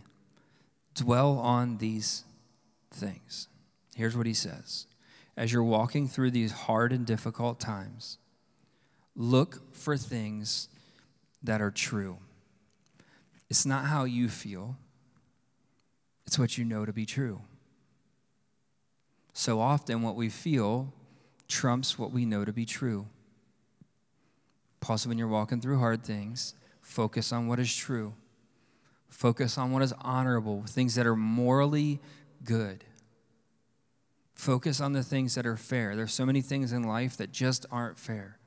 dwell 0.94 1.38
on 1.40 1.78
these 1.78 2.24
things. 2.92 3.48
Here's 3.96 4.16
what 4.16 4.26
he 4.26 4.34
says 4.34 4.88
As 5.36 5.52
you're 5.52 5.64
walking 5.64 6.08
through 6.08 6.32
these 6.32 6.52
hard 6.52 6.92
and 6.92 7.06
difficult 7.06 7.60
times, 7.60 8.18
look 9.16 9.76
for 9.76 9.98
things 9.98 10.70
that 11.44 11.62
are 11.62 11.72
true. 11.72 12.18
It's 13.50 13.66
not 13.66 13.86
how 13.86 14.04
you 14.04 14.30
feel, 14.30 14.78
it's 16.26 16.40
what 16.40 16.58
you 16.58 16.66
know 16.66 16.86
to 16.86 16.94
be 16.94 17.06
true. 17.06 17.42
So 19.34 19.60
often, 19.60 20.02
what 20.02 20.16
we 20.16 20.30
feel 20.30 20.94
trumps 21.48 22.00
what 22.00 22.12
we 22.12 22.26
know 22.26 22.46
to 22.46 22.54
be 22.54 22.66
true. 22.66 23.08
Paul 24.80 24.98
said, 24.98 25.10
when 25.10 25.18
you're 25.18 25.28
walking 25.28 25.62
through 25.62 25.80
hard 25.80 26.04
things, 26.04 26.54
focus 26.96 27.34
on 27.34 27.48
what 27.48 27.60
is 27.60 27.76
true. 27.76 28.14
Focus 29.10 29.58
on 29.58 29.72
what 29.74 29.82
is 29.82 29.94
honorable, 30.00 30.64
things 30.66 30.96
that 30.96 31.06
are 31.06 31.16
morally 31.16 32.00
good. 32.44 32.86
Focus 34.34 34.80
on 34.80 34.94
the 34.94 35.04
things 35.04 35.36
that 35.36 35.46
are 35.46 35.58
fair. 35.58 35.96
There's 35.96 36.14
so 36.14 36.26
many 36.26 36.42
things 36.42 36.72
in 36.72 36.84
life 36.84 37.18
that 37.18 37.34
just 37.34 37.66
aren't 37.70 38.00
fair. 38.00 38.40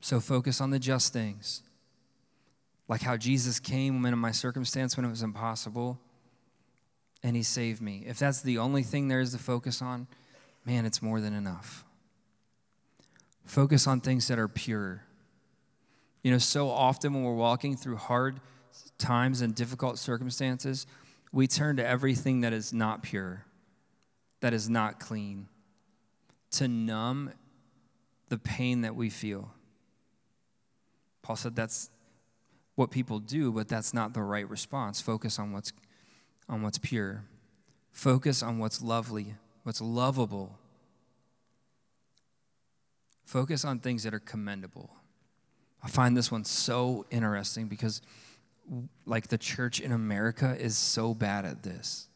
So 0.00 0.20
focus 0.20 0.60
on 0.60 0.70
the 0.70 0.78
just 0.78 1.12
things. 1.12 1.62
Like 2.88 3.02
how 3.02 3.16
Jesus 3.16 3.58
came 3.58 4.02
when 4.02 4.12
in 4.12 4.18
my 4.18 4.30
circumstance 4.30 4.96
when 4.96 5.06
it 5.06 5.10
was 5.10 5.22
impossible 5.22 5.98
and 7.22 7.34
he 7.36 7.42
saved 7.42 7.80
me. 7.80 8.04
If 8.06 8.18
that's 8.18 8.42
the 8.42 8.58
only 8.58 8.82
thing 8.82 9.08
there 9.08 9.20
is 9.20 9.32
to 9.32 9.38
focus 9.38 9.80
on, 9.80 10.08
man, 10.64 10.84
it's 10.84 11.02
more 11.02 11.20
than 11.20 11.32
enough. 11.32 11.84
Focus 13.44 13.86
on 13.86 14.00
things 14.00 14.28
that 14.28 14.38
are 14.38 14.48
pure. 14.48 15.04
You 16.22 16.32
know, 16.32 16.38
so 16.38 16.68
often 16.68 17.14
when 17.14 17.22
we're 17.22 17.34
walking 17.34 17.76
through 17.76 17.96
hard 17.96 18.40
times 18.98 19.40
and 19.40 19.54
difficult 19.54 19.98
circumstances, 19.98 20.86
we 21.32 21.46
turn 21.46 21.76
to 21.76 21.86
everything 21.86 22.40
that 22.40 22.52
is 22.52 22.72
not 22.72 23.02
pure, 23.02 23.44
that 24.40 24.52
is 24.52 24.68
not 24.68 24.98
clean, 24.98 25.48
to 26.52 26.68
numb 26.68 27.32
the 28.28 28.38
pain 28.38 28.82
that 28.82 28.94
we 28.94 29.10
feel. 29.10 29.52
Paul 31.22 31.36
said 31.36 31.54
that's 31.54 31.90
what 32.74 32.90
people 32.90 33.18
do, 33.18 33.52
but 33.52 33.68
that's 33.68 33.92
not 33.92 34.14
the 34.14 34.22
right 34.22 34.48
response. 34.48 35.00
Focus 35.00 35.38
on 35.38 35.52
what's, 35.52 35.72
on 36.48 36.62
what's 36.62 36.78
pure, 36.78 37.24
focus 37.92 38.42
on 38.42 38.58
what's 38.58 38.82
lovely, 38.82 39.34
what's 39.62 39.80
lovable. 39.80 40.58
Focus 43.24 43.62
on 43.62 43.78
things 43.78 44.04
that 44.04 44.14
are 44.14 44.20
commendable. 44.20 44.97
I 45.82 45.88
find 45.88 46.16
this 46.16 46.30
one 46.30 46.44
so 46.44 47.06
interesting 47.10 47.68
because, 47.68 48.02
like, 49.06 49.28
the 49.28 49.38
church 49.38 49.80
in 49.80 49.92
America 49.92 50.56
is 50.58 50.76
so 50.76 51.14
bad 51.14 51.44
at 51.44 51.62
this. 51.62 52.08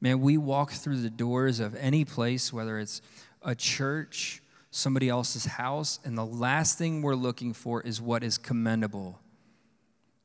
Man, 0.00 0.20
we 0.20 0.36
walk 0.36 0.72
through 0.72 1.00
the 1.00 1.10
doors 1.10 1.60
of 1.60 1.74
any 1.76 2.04
place, 2.04 2.52
whether 2.52 2.78
it's 2.78 3.02
a 3.42 3.54
church 3.54 4.42
somebody 4.72 5.08
else's 5.08 5.44
house, 5.44 6.00
and 6.02 6.16
the 6.16 6.24
last 6.24 6.78
thing 6.78 7.02
we're 7.02 7.14
looking 7.14 7.52
for 7.52 7.82
is 7.82 8.00
what 8.00 8.24
is 8.24 8.38
commendable. 8.38 9.20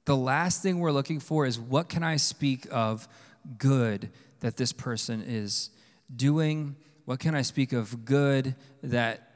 The 0.06 0.16
last 0.16 0.64
thing 0.64 0.80
we're 0.80 0.94
looking 0.94 1.20
for 1.20 1.46
is 1.46 1.60
what 1.60 1.90
can 1.90 2.02
I 2.02 2.16
speak 2.16 2.66
of 2.72 3.10
good 3.58 4.10
that 4.40 4.56
this 4.56 4.72
person 4.72 5.22
is 5.22 5.70
doing? 6.16 6.78
What 7.04 7.20
can 7.20 7.36
I 7.36 7.42
speak 7.42 7.74
of 7.74 8.06
good 8.06 8.56
that 8.82 9.27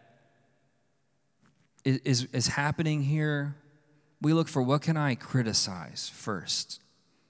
is, 1.83 2.27
is 2.31 2.47
happening 2.47 3.01
here? 3.03 3.55
We 4.21 4.33
look 4.33 4.47
for 4.47 4.61
what 4.61 4.81
can 4.81 4.97
I 4.97 5.15
criticize 5.15 6.11
first? 6.13 6.81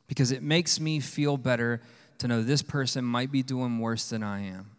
Because 0.08 0.32
it 0.32 0.44
makes 0.44 0.80
me 0.80 1.00
feel 1.00 1.38
better 1.38 1.82
to 2.18 2.28
know 2.28 2.44
this 2.44 2.62
person 2.62 3.04
might 3.04 3.32
be 3.32 3.44
doing 3.44 3.80
worse 3.80 4.10
than 4.10 4.24
I 4.24 4.42
am. 4.42 4.72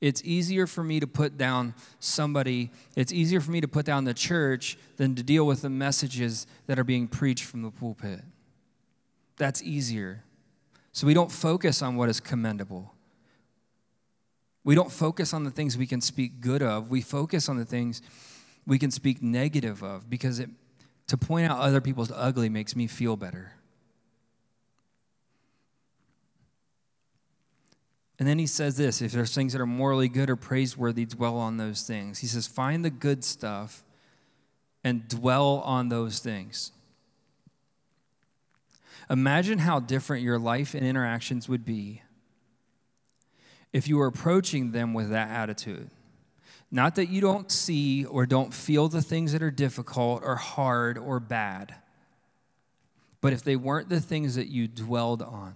It's 0.00 0.22
easier 0.24 0.66
for 0.66 0.84
me 0.84 1.00
to 1.00 1.06
put 1.06 1.36
down 1.36 1.74
somebody, 1.98 2.70
it's 2.94 3.12
easier 3.12 3.40
for 3.40 3.50
me 3.50 3.60
to 3.60 3.68
put 3.68 3.84
down 3.84 4.04
the 4.04 4.14
church 4.14 4.78
than 4.96 5.16
to 5.16 5.22
deal 5.22 5.44
with 5.44 5.62
the 5.62 5.70
messages 5.70 6.46
that 6.66 6.78
are 6.78 6.84
being 6.84 7.08
preached 7.08 7.44
from 7.44 7.62
the 7.62 7.70
pulpit. 7.70 8.20
That's 9.36 9.62
easier. 9.62 10.22
So 10.92 11.06
we 11.06 11.14
don't 11.14 11.32
focus 11.32 11.82
on 11.82 11.96
what 11.96 12.08
is 12.08 12.20
commendable. 12.20 12.94
We 14.68 14.74
don't 14.74 14.92
focus 14.92 15.32
on 15.32 15.44
the 15.44 15.50
things 15.50 15.78
we 15.78 15.86
can 15.86 16.02
speak 16.02 16.42
good 16.42 16.62
of. 16.62 16.90
We 16.90 17.00
focus 17.00 17.48
on 17.48 17.56
the 17.56 17.64
things 17.64 18.02
we 18.66 18.78
can 18.78 18.90
speak 18.90 19.22
negative 19.22 19.82
of 19.82 20.10
because 20.10 20.40
it, 20.40 20.50
to 21.06 21.16
point 21.16 21.50
out 21.50 21.58
other 21.58 21.80
people's 21.80 22.12
ugly 22.14 22.50
makes 22.50 22.76
me 22.76 22.86
feel 22.86 23.16
better. 23.16 23.52
And 28.18 28.28
then 28.28 28.38
he 28.38 28.46
says 28.46 28.76
this 28.76 29.00
if 29.00 29.10
there's 29.10 29.34
things 29.34 29.54
that 29.54 29.62
are 29.62 29.66
morally 29.66 30.10
good 30.10 30.28
or 30.28 30.36
praiseworthy, 30.36 31.06
dwell 31.06 31.38
on 31.38 31.56
those 31.56 31.84
things. 31.84 32.18
He 32.18 32.26
says, 32.26 32.46
find 32.46 32.84
the 32.84 32.90
good 32.90 33.24
stuff 33.24 33.82
and 34.84 35.08
dwell 35.08 35.62
on 35.64 35.88
those 35.88 36.18
things. 36.18 36.72
Imagine 39.08 39.60
how 39.60 39.80
different 39.80 40.22
your 40.22 40.38
life 40.38 40.74
and 40.74 40.86
interactions 40.86 41.48
would 41.48 41.64
be 41.64 42.02
if 43.72 43.88
you 43.88 43.98
were 43.98 44.06
approaching 44.06 44.72
them 44.72 44.94
with 44.94 45.10
that 45.10 45.28
attitude. 45.28 45.90
Not 46.70 46.96
that 46.96 47.08
you 47.08 47.20
don't 47.20 47.50
see 47.50 48.04
or 48.04 48.26
don't 48.26 48.52
feel 48.52 48.88
the 48.88 49.02
things 49.02 49.32
that 49.32 49.42
are 49.42 49.50
difficult 49.50 50.22
or 50.22 50.36
hard 50.36 50.98
or 50.98 51.18
bad, 51.20 51.74
but 53.20 53.32
if 53.32 53.42
they 53.42 53.56
weren't 53.56 53.88
the 53.88 54.00
things 54.00 54.34
that 54.36 54.48
you 54.48 54.68
dwelled 54.68 55.22
on, 55.22 55.54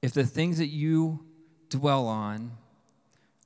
if 0.00 0.12
the 0.12 0.24
things 0.24 0.58
that 0.58 0.68
you 0.68 1.24
dwell 1.68 2.06
on 2.06 2.52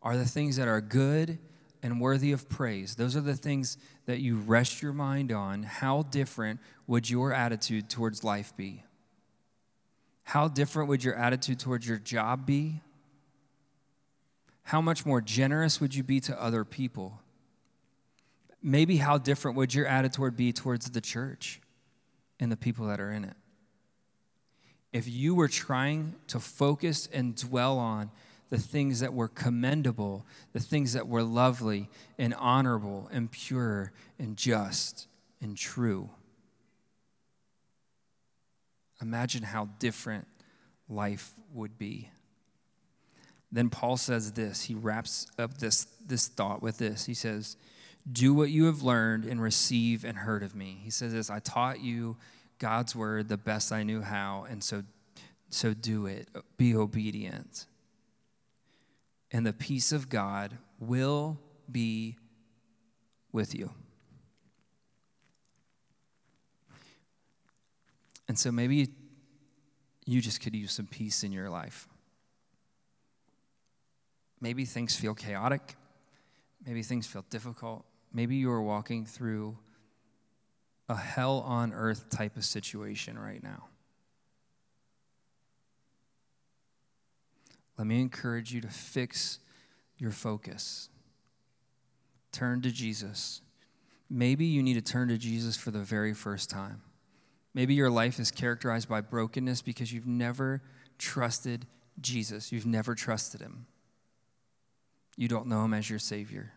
are 0.03 0.17
the 0.17 0.25
things 0.25 0.57
that 0.57 0.69
are 0.69 0.81
good 0.81 1.39
and 1.83 2.01
worthy 2.01 2.33
of 2.33 2.49
praise. 2.49 2.95
Those 2.95 3.17
are 3.17 3.21
the 3.21 3.35
things 3.35 3.77
that 4.07 4.21
you 4.21 4.37
rest 4.37 4.83
your 4.83 4.93
mind 4.93 5.33
on. 5.33 5.65
How 5.65 6.03
different 6.03 6.61
would 6.87 7.11
your 7.11 7.33
attitude 7.33 7.91
towards 7.91 8.23
life 8.23 8.57
be? 8.57 8.85
How 10.25 10.49
different 10.49 10.89
would 10.89 11.03
your 11.03 11.17
attitude 11.17 11.59
towards 11.59 11.87
your 11.87 11.99
job 11.99 12.47
be? 12.47 12.81
How 14.63 14.81
much 14.81 15.05
more 15.05 15.21
generous 15.21 15.81
would 15.81 15.95
you 15.95 16.03
be 16.03 16.21
to 16.21 16.43
other 16.43 16.65
people? 16.65 17.21
Maybe 18.63 18.99
how 18.99 19.19
different 19.19 19.57
would 19.57 19.75
your 19.75 19.87
attitude 19.87 20.37
be 20.37 20.53
towards 20.53 20.91
the 20.91 21.01
church 21.01 21.61
and 22.39 22.51
the 22.51 22.57
people 22.57 22.87
that 22.87 23.01
are 23.01 23.11
in 23.11 23.25
it? 23.25 23.37
if 24.93 25.09
you 25.09 25.35
were 25.35 25.49
trying 25.49 26.15
to 26.29 26.39
focus 26.39 27.09
and 27.13 27.35
dwell 27.35 27.79
on 27.79 28.11
the 28.51 28.59
things 28.59 29.01
that 29.01 29.15
were 29.15 29.29
commendable, 29.29 30.27
the 30.53 30.61
things 30.61 30.93
that 30.93 31.09
were 31.09 31.23
lovely 31.23 31.89
and 32.19 32.35
honorable 32.35 33.09
and 33.11 33.31
pure 33.31 33.93
and 34.19 34.37
just 34.37 35.09
and 35.41 35.57
true. 35.57 36.11
Imagine 39.01 39.43
how 39.43 39.71
different 39.79 40.29
life 40.89 41.33
would 41.55 41.79
be. 41.79 42.11
Then 43.53 43.69
Paul 43.69 43.99
says 43.99 44.33
this. 44.33 44.63
He 44.63 44.75
wraps 44.75 45.27
up 45.39 45.59
this, 45.59 45.85
this 46.07 46.27
thought 46.27 46.63
with 46.63 46.79
this. 46.79 47.05
He 47.05 47.13
says, 47.13 47.57
Do 48.11 48.33
what 48.33 48.51
you 48.51 48.65
have 48.65 48.83
learned 48.83 49.27
and 49.27 49.43
receive 49.43 50.05
and 50.05 50.17
heard 50.17 50.43
of 50.43 50.57
me. 50.57 50.81
He 50.83 50.91
says 50.91 51.13
this 51.13 51.29
I 51.29 51.39
taught 51.39 51.81
you 51.81 52.17
God's 52.59 52.97
word 52.97 53.29
the 53.29 53.37
best 53.37 53.71
I 53.71 53.83
knew 53.83 54.01
how, 54.01 54.47
and 54.49 54.65
so, 54.65 54.85
so 55.51 55.75
do 55.75 56.07
it. 56.07 56.29
Be 56.57 56.75
obedient. 56.75 57.67
And 59.31 59.47
the 59.47 59.53
peace 59.53 59.93
of 59.93 60.09
God 60.09 60.57
will 60.79 61.39
be 61.71 62.17
with 63.33 63.55
you. 63.55 63.71
And 68.29 68.39
so 68.39 68.51
maybe 68.51 68.89
you 70.07 70.21
just 70.21 70.41
could 70.41 70.55
use 70.55 70.73
some 70.73 70.87
peace 70.87 71.23
in 71.23 71.33
your 71.33 71.51
life. 71.51 71.89
Maybe 74.43 74.65
things 74.65 74.97
feel 74.97 75.15
chaotic. 75.15 75.77
Maybe 76.67 76.83
things 76.83 77.07
feel 77.07 77.25
difficult. 77.31 77.85
Maybe 78.13 78.35
you 78.35 78.51
are 78.51 78.61
walking 78.61 79.07
through 79.07 79.57
a 80.89 80.97
hell 80.97 81.39
on 81.47 81.73
earth 81.73 82.11
type 82.11 82.37
of 82.37 82.45
situation 82.45 83.17
right 83.17 83.43
now. 83.43 83.69
Let 87.79 87.87
me 87.87 88.01
encourage 88.01 88.53
you 88.53 88.61
to 88.61 88.69
fix 88.69 89.39
your 89.97 90.11
focus. 90.11 90.89
Turn 92.33 92.63
to 92.63 92.71
Jesus. 92.71 93.43
Maybe 94.11 94.45
you 94.45 94.63
need 94.63 94.75
to 94.75 94.83
turn 94.83 95.09
to 95.09 95.19
Jesus 95.19 95.57
for 95.57 95.71
the 95.71 95.79
very 95.79 96.15
first 96.15 96.51
time. 96.51 96.83
Maybe 97.55 97.75
your 97.75 97.91
life 97.91 98.19
is 98.19 98.33
characterized 98.33 98.89
by 98.89 99.03
brokenness 99.03 99.63
because 99.63 99.93
you've 99.93 100.07
never 100.07 100.63
trusted 100.99 101.67
Jesus. 102.01 102.51
You've 102.51 102.67
never 102.67 102.95
trusted 102.95 103.41
him. 103.41 103.67
You 105.17 105.29
don't 105.29 105.47
know 105.47 105.65
him 105.65 105.75
as 105.75 105.89
your 105.89 105.99
Savior. 105.99 106.53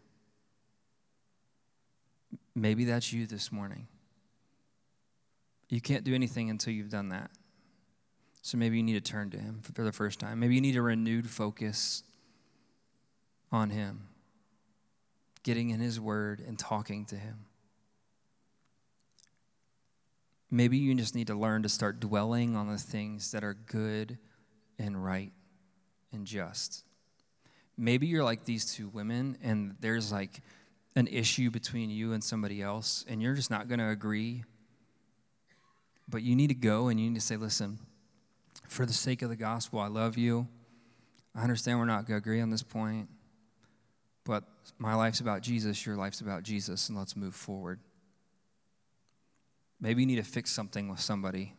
Maybe 2.55 2.85
that's 2.85 3.11
you 3.11 3.27
this 3.27 3.51
morning. 3.51 3.87
You 5.69 5.81
can't 5.81 6.03
do 6.03 6.15
anything 6.15 6.49
until 6.49 6.73
you've 6.73 6.89
done 6.89 7.09
that. 7.09 7.31
So 8.45 8.59
maybe 8.59 8.77
you 8.77 8.83
need 8.83 8.93
to 8.93 9.01
turn 9.11 9.31
to 9.31 9.39
Him 9.39 9.61
for 9.73 9.81
the 9.81 9.91
first 9.91 10.19
time. 10.19 10.39
Maybe 10.39 10.53
you 10.53 10.61
need 10.61 10.75
a 10.75 10.81
renewed 10.81 11.27
focus 11.27 12.03
on 13.51 13.71
Him, 13.71 14.07
getting 15.41 15.71
in 15.71 15.79
His 15.79 15.99
Word 15.99 16.43
and 16.45 16.59
talking 16.59 17.05
to 17.05 17.15
Him. 17.15 17.45
Maybe 20.51 20.77
you 20.77 20.93
just 20.93 21.15
need 21.15 21.25
to 21.27 21.35
learn 21.35 21.63
to 21.63 21.69
start 21.69 21.99
dwelling 21.99 22.55
on 22.55 22.69
the 22.69 22.77
things 22.77 23.31
that 23.31 23.43
are 23.43 23.55
good 23.55 24.19
and 24.77 25.03
right 25.03 25.33
and 26.13 26.27
just. 26.27 26.83
Maybe 27.77 28.07
you're 28.07 28.23
like 28.23 28.45
these 28.45 28.73
two 28.73 28.88
women, 28.89 29.38
and 29.43 29.75
there's 29.79 30.11
like 30.11 30.41
an 30.95 31.07
issue 31.07 31.49
between 31.51 31.89
you 31.89 32.13
and 32.13 32.23
somebody 32.23 32.61
else, 32.61 33.03
and 33.07 33.21
you're 33.21 33.33
just 33.33 33.51
not 33.51 33.67
going 33.67 33.79
to 33.79 33.89
agree. 33.89 34.43
But 36.07 36.21
you 36.21 36.35
need 36.35 36.47
to 36.47 36.55
go 36.55 36.88
and 36.88 36.99
you 36.99 37.09
need 37.09 37.15
to 37.15 37.25
say, 37.25 37.35
listen, 37.35 37.79
for 38.67 38.85
the 38.85 38.93
sake 38.93 39.21
of 39.21 39.29
the 39.29 39.35
gospel, 39.35 39.79
I 39.79 39.88
love 39.88 40.17
you. 40.17 40.47
I 41.33 41.41
understand 41.41 41.79
we're 41.79 41.85
not 41.85 42.05
going 42.05 42.19
to 42.21 42.23
agree 42.23 42.41
on 42.41 42.49
this 42.49 42.63
point, 42.63 43.09
but 44.23 44.43
my 44.77 44.95
life's 44.95 45.19
about 45.19 45.41
Jesus, 45.41 45.85
your 45.85 45.95
life's 45.95 46.21
about 46.21 46.43
Jesus, 46.43 46.88
and 46.88 46.97
let's 46.97 47.15
move 47.15 47.35
forward. 47.35 47.79
Maybe 49.81 50.01
you 50.01 50.05
need 50.05 50.15
to 50.15 50.23
fix 50.23 50.51
something 50.51 50.88
with 50.88 51.01
somebody. 51.01 51.55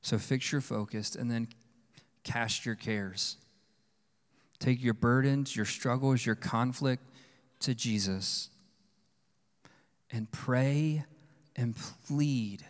So 0.00 0.18
fix 0.18 0.52
your 0.52 0.60
focus 0.60 1.16
and 1.16 1.30
then 1.30 1.48
cast 2.24 2.66
your 2.66 2.74
cares. 2.74 3.36
Take 4.58 4.82
your 4.82 4.94
burdens, 4.94 5.54
your 5.54 5.66
struggles, 5.66 6.24
your 6.24 6.34
conflict 6.34 7.02
to 7.60 7.74
Jesus 7.74 8.50
and 10.10 10.30
pray 10.30 11.04
and 11.56 11.74
plead 12.06 12.64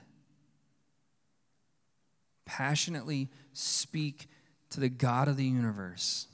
passionately 2.45 3.29
speak 3.53 4.29
to 4.71 4.81
the 4.81 4.89
God 4.89 5.29
of 5.29 5.37
the 5.37 5.45
universe 5.45 6.27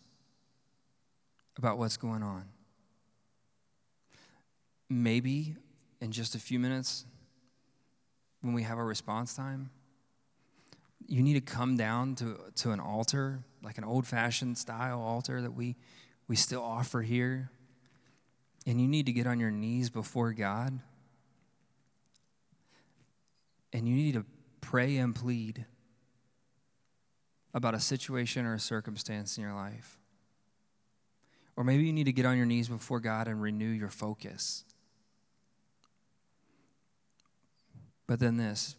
about 1.57 1.79
what's 1.79 1.97
going 1.97 2.23
on. 2.23 2.45
Maybe 4.89 5.57
in 6.01 6.11
just 6.11 6.35
a 6.35 6.39
few 6.39 6.59
minutes, 6.59 7.05
when 8.41 8.55
we 8.55 8.63
have 8.63 8.79
our 8.79 8.85
response 8.85 9.35
time, 9.35 9.71
you 11.11 11.25
need 11.25 11.35
to 11.35 11.41
come 11.41 11.77
down 11.77 12.15
to, 12.15 12.39
to 12.55 12.71
an 12.71 12.79
altar, 12.79 13.41
like 13.65 13.79
an 13.79 13.85
old 13.85 14.07
fashioned 14.07 14.57
style 14.57 15.01
altar 15.01 15.43
that 15.43 15.53
we, 15.53 15.75
we 16.29 16.37
still 16.37 16.63
offer 16.63 17.03
here. 17.03 17.51
And 18.65 18.81
you 18.81 18.87
need 18.87 19.07
to 19.07 19.13
get 19.13 19.27
on 19.27 19.41
your 19.41 19.51
knees 19.51 19.91
before 19.91 20.33
God. 20.33 20.79
And 23.73 23.89
you 23.89 23.97
need 23.97 24.15
to 24.15 24.25
pray 24.61 24.99
and 24.99 25.13
plead 25.13 25.67
about 27.53 27.75
a 27.75 27.81
situation 27.81 28.47
or 28.47 28.55
a 28.55 28.61
circumstance 28.61 29.37
in 29.37 29.43
your 29.43 29.55
life. 29.55 29.99
Or 31.57 31.65
maybe 31.65 31.85
you 31.85 31.93
need 31.93 32.05
to 32.05 32.13
get 32.13 32.25
on 32.25 32.37
your 32.37 32.47
knees 32.47 32.69
before 32.69 33.01
God 33.01 33.27
and 33.27 33.43
renew 33.43 33.67
your 33.67 33.91
focus. 33.91 34.65
But 38.07 38.21
then 38.21 38.37
this 38.37 38.77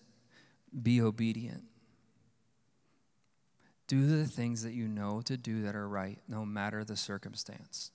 be 0.81 1.01
obedient. 1.01 1.65
Do 3.91 4.07
the 4.07 4.25
things 4.25 4.63
that 4.63 4.71
you 4.71 4.87
know 4.87 5.19
to 5.25 5.35
do 5.35 5.63
that 5.63 5.75
are 5.75 5.85
right, 5.85 6.17
no 6.29 6.45
matter 6.45 6.85
the 6.85 6.95
circumstance. 6.95 7.91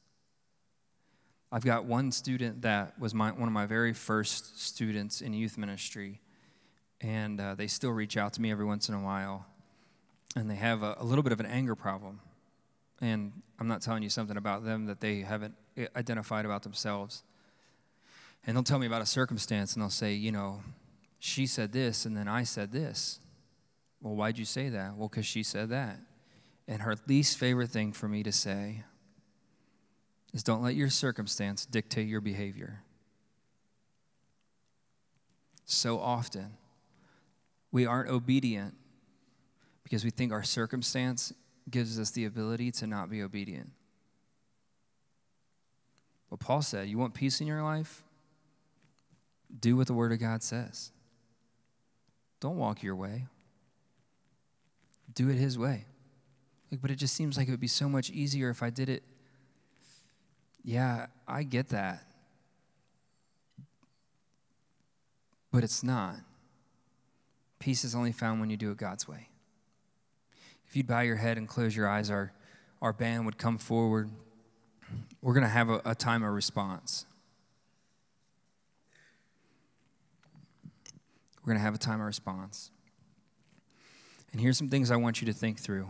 I've 1.50 1.64
got 1.64 1.86
one 1.86 2.12
student 2.12 2.60
that 2.62 2.98
was 2.98 3.14
my, 3.14 3.30
one 3.30 3.48
of 3.48 3.52
my 3.54 3.64
very 3.64 3.94
first 3.94 4.60
students 4.60 5.22
in 5.22 5.32
youth 5.32 5.56
ministry, 5.56 6.20
and 7.00 7.40
uh, 7.40 7.54
they 7.54 7.66
still 7.66 7.92
reach 7.92 8.18
out 8.18 8.34
to 8.34 8.42
me 8.42 8.50
every 8.50 8.66
once 8.66 8.90
in 8.90 8.94
a 8.94 9.00
while 9.00 9.46
and 10.36 10.50
they 10.50 10.54
have 10.54 10.82
a, 10.82 10.96
a 10.98 11.04
little 11.04 11.22
bit 11.22 11.32
of 11.32 11.40
an 11.40 11.46
anger 11.46 11.74
problem. 11.74 12.20
And 13.00 13.32
I'm 13.58 13.66
not 13.66 13.80
telling 13.80 14.02
you 14.02 14.10
something 14.10 14.36
about 14.36 14.64
them 14.64 14.84
that 14.86 15.00
they 15.00 15.20
haven't 15.20 15.54
identified 15.96 16.44
about 16.44 16.62
themselves. 16.62 17.22
And 18.46 18.54
they'll 18.54 18.62
tell 18.62 18.78
me 18.78 18.86
about 18.86 19.02
a 19.02 19.06
circumstance 19.06 19.72
and 19.72 19.82
they'll 19.82 19.90
say, 19.90 20.12
you 20.12 20.30
know, 20.30 20.60
she 21.18 21.46
said 21.46 21.72
this 21.72 22.04
and 22.04 22.14
then 22.16 22.28
I 22.28 22.44
said 22.44 22.70
this. 22.70 23.18
Well, 24.06 24.14
why'd 24.14 24.38
you 24.38 24.44
say 24.44 24.68
that? 24.68 24.96
Well, 24.96 25.08
because 25.08 25.26
she 25.26 25.42
said 25.42 25.70
that. 25.70 25.98
And 26.68 26.82
her 26.82 26.94
least 27.08 27.38
favorite 27.38 27.70
thing 27.70 27.92
for 27.92 28.06
me 28.06 28.22
to 28.22 28.30
say 28.30 28.84
is 30.32 30.44
don't 30.44 30.62
let 30.62 30.76
your 30.76 30.90
circumstance 30.90 31.66
dictate 31.66 32.06
your 32.06 32.20
behavior. 32.20 32.84
So 35.64 35.98
often, 35.98 36.52
we 37.72 37.84
aren't 37.84 38.08
obedient 38.08 38.74
because 39.82 40.04
we 40.04 40.10
think 40.10 40.30
our 40.32 40.44
circumstance 40.44 41.32
gives 41.68 41.98
us 41.98 42.12
the 42.12 42.26
ability 42.26 42.70
to 42.70 42.86
not 42.86 43.10
be 43.10 43.22
obedient. 43.22 43.70
But 46.30 46.38
Paul 46.38 46.62
said, 46.62 46.88
You 46.88 46.96
want 46.96 47.12
peace 47.12 47.40
in 47.40 47.48
your 47.48 47.64
life? 47.64 48.04
Do 49.58 49.74
what 49.76 49.88
the 49.88 49.94
Word 49.94 50.12
of 50.12 50.20
God 50.20 50.44
says. 50.44 50.92
Don't 52.38 52.56
walk 52.56 52.84
your 52.84 52.94
way, 52.94 53.26
do 55.16 55.28
it 55.28 55.34
His 55.34 55.58
way. 55.58 55.86
Like, 56.70 56.80
but 56.80 56.92
it 56.92 56.96
just 56.96 57.14
seems 57.14 57.36
like 57.36 57.48
it 57.48 57.50
would 57.50 57.58
be 57.58 57.66
so 57.66 57.88
much 57.88 58.10
easier 58.10 58.50
if 58.50 58.62
I 58.62 58.70
did 58.70 58.88
it. 58.88 59.02
Yeah, 60.62 61.06
I 61.26 61.42
get 61.42 61.70
that. 61.70 62.04
But 65.50 65.64
it's 65.64 65.82
not. 65.82 66.16
Peace 67.58 67.84
is 67.84 67.94
only 67.94 68.12
found 68.12 68.40
when 68.40 68.50
you 68.50 68.56
do 68.56 68.70
it 68.70 68.76
God's 68.76 69.08
way. 69.08 69.28
If 70.68 70.76
you'd 70.76 70.86
bow 70.86 71.00
your 71.00 71.16
head 71.16 71.38
and 71.38 71.48
close 71.48 71.74
your 71.74 71.88
eyes, 71.88 72.10
our, 72.10 72.32
our 72.82 72.92
band 72.92 73.24
would 73.26 73.38
come 73.38 73.58
forward. 73.58 74.10
We're 75.22 75.32
going 75.32 75.44
to 75.44 75.48
have 75.48 75.70
a, 75.70 75.80
a 75.84 75.94
time 75.94 76.22
of 76.22 76.34
response. 76.34 77.06
We're 81.40 81.52
going 81.52 81.58
to 81.58 81.64
have 81.64 81.74
a 81.74 81.78
time 81.78 82.00
of 82.00 82.06
response. 82.06 82.70
And 84.36 84.42
here's 84.42 84.58
some 84.58 84.68
things 84.68 84.90
I 84.90 84.96
want 84.96 85.22
you 85.22 85.26
to 85.28 85.32
think 85.32 85.58
through. 85.58 85.88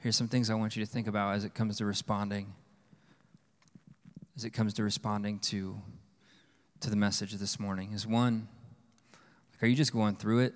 Here's 0.00 0.14
some 0.14 0.28
things 0.28 0.50
I 0.50 0.54
want 0.54 0.76
you 0.76 0.84
to 0.84 0.90
think 0.92 1.06
about 1.06 1.36
as 1.36 1.44
it 1.46 1.54
comes 1.54 1.78
to 1.78 1.86
responding, 1.86 2.52
as 4.36 4.44
it 4.44 4.50
comes 4.50 4.74
to 4.74 4.82
responding 4.82 5.38
to, 5.38 5.80
to 6.80 6.90
the 6.90 6.96
message 6.96 7.32
this 7.32 7.58
morning. 7.58 7.92
Is 7.92 8.06
one, 8.06 8.46
like, 9.54 9.62
are 9.62 9.66
you 9.68 9.74
just 9.74 9.90
going 9.90 10.16
through 10.16 10.40
it? 10.40 10.54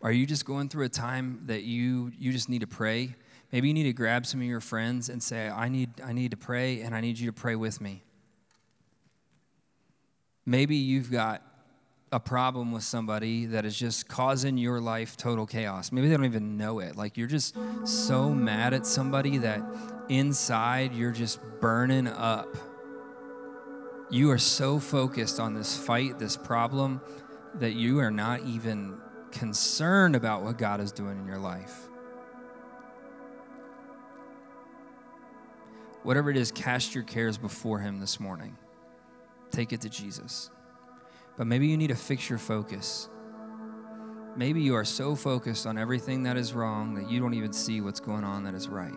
Are 0.00 0.12
you 0.12 0.26
just 0.26 0.44
going 0.44 0.68
through 0.68 0.84
a 0.84 0.88
time 0.88 1.40
that 1.46 1.64
you 1.64 2.12
you 2.16 2.30
just 2.30 2.48
need 2.48 2.60
to 2.60 2.68
pray? 2.68 3.16
Maybe 3.50 3.66
you 3.66 3.74
need 3.74 3.82
to 3.82 3.92
grab 3.92 4.26
some 4.26 4.40
of 4.40 4.46
your 4.46 4.60
friends 4.60 5.08
and 5.08 5.20
say, 5.20 5.48
I 5.48 5.68
need, 5.68 6.00
I 6.04 6.12
need 6.12 6.30
to 6.30 6.36
pray 6.36 6.82
and 6.82 6.94
I 6.94 7.00
need 7.00 7.18
you 7.18 7.26
to 7.26 7.32
pray 7.32 7.56
with 7.56 7.80
me. 7.80 8.04
Maybe 10.46 10.76
you've 10.76 11.10
got 11.10 11.42
a 12.12 12.18
problem 12.18 12.72
with 12.72 12.82
somebody 12.82 13.46
that 13.46 13.64
is 13.64 13.78
just 13.78 14.08
causing 14.08 14.58
your 14.58 14.80
life 14.80 15.16
total 15.16 15.46
chaos. 15.46 15.92
Maybe 15.92 16.08
they 16.08 16.16
don't 16.16 16.26
even 16.26 16.56
know 16.56 16.80
it. 16.80 16.96
Like 16.96 17.16
you're 17.16 17.28
just 17.28 17.56
so 17.84 18.30
mad 18.30 18.74
at 18.74 18.84
somebody 18.84 19.38
that 19.38 19.62
inside 20.08 20.92
you're 20.92 21.12
just 21.12 21.40
burning 21.60 22.08
up. 22.08 22.56
You 24.10 24.32
are 24.32 24.38
so 24.38 24.80
focused 24.80 25.38
on 25.38 25.54
this 25.54 25.76
fight, 25.76 26.18
this 26.18 26.36
problem, 26.36 27.00
that 27.54 27.74
you 27.74 28.00
are 28.00 28.10
not 28.10 28.42
even 28.42 28.98
concerned 29.30 30.16
about 30.16 30.42
what 30.42 30.58
God 30.58 30.80
is 30.80 30.90
doing 30.90 31.16
in 31.16 31.26
your 31.26 31.38
life. 31.38 31.88
Whatever 36.02 36.30
it 36.30 36.36
is, 36.36 36.50
cast 36.50 36.94
your 36.94 37.04
cares 37.04 37.38
before 37.38 37.78
Him 37.78 38.00
this 38.00 38.18
morning. 38.18 38.56
Take 39.52 39.72
it 39.72 39.82
to 39.82 39.88
Jesus. 39.88 40.50
But 41.40 41.46
maybe 41.46 41.68
you 41.68 41.78
need 41.78 41.86
to 41.86 41.94
fix 41.94 42.28
your 42.28 42.38
focus. 42.38 43.08
Maybe 44.36 44.60
you 44.60 44.74
are 44.74 44.84
so 44.84 45.16
focused 45.16 45.66
on 45.66 45.78
everything 45.78 46.24
that 46.24 46.36
is 46.36 46.52
wrong 46.52 46.92
that 46.96 47.10
you 47.10 47.18
don't 47.18 47.32
even 47.32 47.54
see 47.54 47.80
what's 47.80 47.98
going 47.98 48.24
on 48.24 48.44
that 48.44 48.52
is 48.52 48.68
right. 48.68 48.92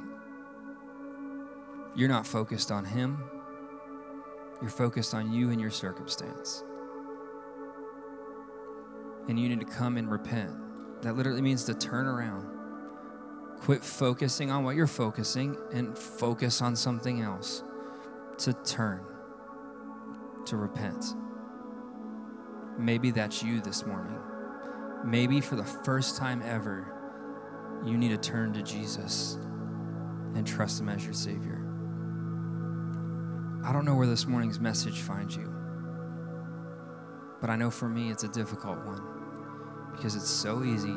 You're 1.95 2.09
not 2.09 2.27
focused 2.27 2.69
on 2.69 2.83
Him, 2.83 3.23
you're 4.59 4.69
focused 4.69 5.13
on 5.13 5.31
you 5.31 5.51
and 5.51 5.61
your 5.61 5.71
circumstance 5.71 6.65
and 9.29 9.39
you 9.39 9.47
need 9.47 9.61
to 9.61 9.65
come 9.65 9.95
and 9.95 10.11
repent. 10.11 10.51
That 11.03 11.15
literally 11.15 11.41
means 11.41 11.63
to 11.63 11.73
turn 11.73 12.07
around, 12.07 12.49
Quit 13.61 13.85
focusing 13.85 14.51
on 14.51 14.65
what 14.65 14.75
you're 14.75 14.85
focusing 14.85 15.55
and 15.71 15.97
focus 15.97 16.61
on 16.61 16.75
something 16.75 17.21
else. 17.21 17.63
To 18.39 18.51
turn, 18.51 18.99
to 20.47 20.57
repent. 20.57 21.05
Maybe 22.77 23.11
that's 23.11 23.43
you 23.43 23.61
this 23.61 23.85
morning. 23.85 24.19
Maybe 25.05 25.41
for 25.41 25.55
the 25.55 25.63
first 25.63 26.17
time 26.17 26.41
ever, 26.41 26.91
you 27.85 27.97
need 27.97 28.09
to 28.09 28.17
turn 28.17 28.53
to 28.53 28.63
Jesus 28.63 29.37
and 30.35 30.47
trust 30.47 30.79
Him 30.79 30.89
as 30.89 31.03
your 31.03 31.13
Savior. 31.13 31.59
I 33.63 33.71
don't 33.71 33.85
know 33.85 33.95
where 33.95 34.07
this 34.07 34.25
morning's 34.25 34.59
message 34.59 35.01
finds 35.01 35.35
you, 35.35 35.53
but 37.39 37.49
I 37.49 37.55
know 37.55 37.69
for 37.69 37.87
me 37.87 38.09
it's 38.09 38.23
a 38.23 38.29
difficult 38.29 38.83
one 38.85 39.01
because 39.95 40.15
it's 40.15 40.29
so 40.29 40.63
easy 40.63 40.95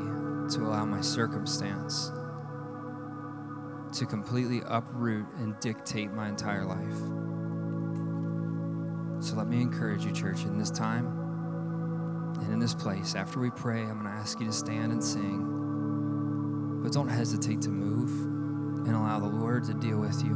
to 0.56 0.64
allow 0.64 0.86
my 0.86 1.02
circumstance 1.02 2.10
to 3.98 4.06
completely 4.06 4.62
uproot 4.66 5.26
and 5.38 5.58
dictate 5.60 6.10
my 6.12 6.28
entire 6.28 6.64
life. 6.64 6.96
So 9.22 9.36
let 9.36 9.46
me 9.46 9.60
encourage 9.60 10.04
you, 10.04 10.12
church, 10.12 10.42
in 10.44 10.58
this 10.58 10.70
time 10.70 11.25
and 12.40 12.52
in 12.52 12.58
this 12.58 12.74
place. 12.74 13.14
After 13.14 13.40
we 13.40 13.50
pray, 13.50 13.80
I'm 13.82 14.00
going 14.00 14.04
to 14.04 14.18
ask 14.18 14.38
you 14.40 14.46
to 14.46 14.52
stand 14.52 14.92
and 14.92 15.02
sing, 15.02 16.80
but 16.82 16.92
don't 16.92 17.08
hesitate 17.08 17.62
to 17.62 17.70
move 17.70 18.10
and 18.86 18.94
allow 18.94 19.18
the 19.18 19.26
Lord 19.26 19.64
to 19.64 19.74
deal 19.74 19.98
with 19.98 20.22
you 20.22 20.32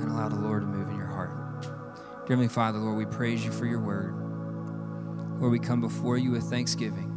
and 0.00 0.10
allow 0.10 0.28
the 0.28 0.36
Lord 0.36 0.62
to 0.62 0.66
move 0.66 0.88
in 0.88 0.96
your 0.96 1.06
heart. 1.06 1.62
Dear 1.62 2.36
Heavenly 2.36 2.48
Father, 2.48 2.78
Lord, 2.78 2.96
we 2.96 3.06
praise 3.06 3.44
you 3.44 3.52
for 3.52 3.66
your 3.66 3.80
word. 3.80 4.14
Lord, 5.38 5.52
we 5.52 5.58
come 5.58 5.80
before 5.80 6.16
you 6.16 6.30
with 6.30 6.44
thanksgiving, 6.44 7.12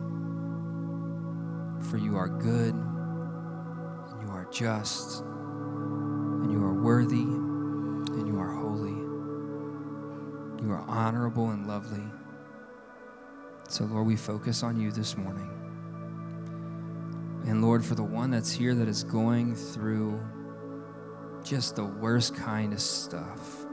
for 1.89 1.97
you 1.97 2.17
are 2.17 2.27
good 2.27 2.73
and 2.75 4.21
you 4.21 4.29
are 4.29 4.47
just 4.51 5.21
and 5.21 6.51
you 6.51 6.63
are 6.63 6.73
worthy 6.73 7.21
and 7.21 8.27
you 8.27 8.37
are 8.37 8.51
holy. 8.51 8.91
You 10.61 10.71
are 10.73 10.83
honorable 10.87 11.51
and 11.51 11.65
lovely. 11.67 12.03
So, 13.69 13.85
Lord, 13.85 14.07
we 14.07 14.15
focus 14.15 14.63
on 14.63 14.81
you 14.81 14.91
this 14.91 15.15
morning. 15.15 15.47
And 17.45 17.61
Lord, 17.61 17.85
for 17.85 17.93
the 17.93 18.03
one 18.03 18.31
that's 18.31 18.51
here 18.51 18.73
that 18.73 18.87
is 18.87 19.03
going 19.03 19.55
through 19.55 20.19
just 21.43 21.75
the 21.75 21.85
worst 21.85 22.35
kind 22.35 22.73
of 22.73 22.81
stuff. 22.81 23.67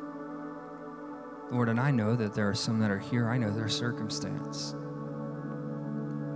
Lord, 1.50 1.70
and 1.70 1.80
I 1.80 1.90
know 1.90 2.14
that 2.14 2.34
there 2.34 2.46
are 2.46 2.54
some 2.54 2.78
that 2.80 2.90
are 2.90 2.98
here, 2.98 3.30
I 3.30 3.38
know 3.38 3.50
their 3.50 3.70
circumstance. 3.70 4.74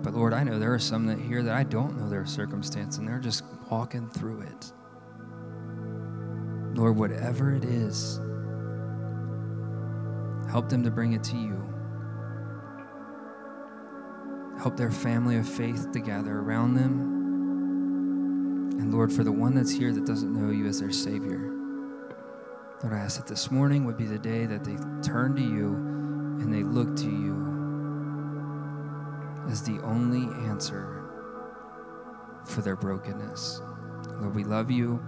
But 0.03 0.15
Lord, 0.15 0.33
I 0.33 0.43
know 0.43 0.59
there 0.59 0.73
are 0.73 0.79
some 0.79 1.07
that 1.09 1.19
here 1.19 1.43
that 1.43 1.55
I 1.55 1.63
don't 1.63 1.99
know 1.99 2.09
their 2.09 2.25
circumstance 2.25 2.97
and 2.97 3.07
they're 3.07 3.19
just 3.19 3.45
walking 3.71 4.09
through 4.09 4.41
it. 4.41 4.73
Lord, 6.75 6.97
whatever 6.97 7.55
it 7.55 7.65
is, 7.65 8.21
help 10.51 10.71
them 10.71 10.83
to 10.83 10.91
bring 10.91 11.13
it 11.13 11.23
to 11.25 11.37
you. 11.37 11.70
Help 14.61 14.77
their 14.77 14.91
family 14.91 15.39
of 15.39 15.49
faith 15.49 15.91
to 15.93 16.01
gather 16.01 16.39
around 16.39 16.75
them. 16.75 17.01
And 18.79 18.93
Lord, 18.93 19.11
for 19.11 19.25
the 19.25 19.33
one 19.33 19.55
that's 19.55 19.71
here 19.71 19.93
that 19.93 20.05
doesn't 20.05 20.33
know 20.33 20.51
you 20.51 20.67
as 20.67 20.81
their 20.81 20.93
Savior, 20.93 21.51
Lord, 22.83 22.95
I 22.95 22.99
ask 22.99 23.17
that 23.17 23.27
this 23.27 23.51
morning 23.51 23.85
would 23.87 23.97
be 23.97 24.05
the 24.05 24.19
day 24.19 24.47
that 24.47 24.65
they 24.65 24.77
turn 25.03 25.35
to 25.37 25.43
you 25.43 25.75
and 26.41 26.53
they 26.53 26.63
look 26.63 26.95
to 26.97 27.05
you 27.05 27.47
as 29.49 29.63
the 29.63 29.81
only 29.83 30.23
answer 30.49 31.05
for 32.45 32.61
their 32.63 32.77
brokenness. 32.77 33.63
Lord, 34.21 34.35
we 34.35 34.45
love 34.45 34.71
you 34.71 35.01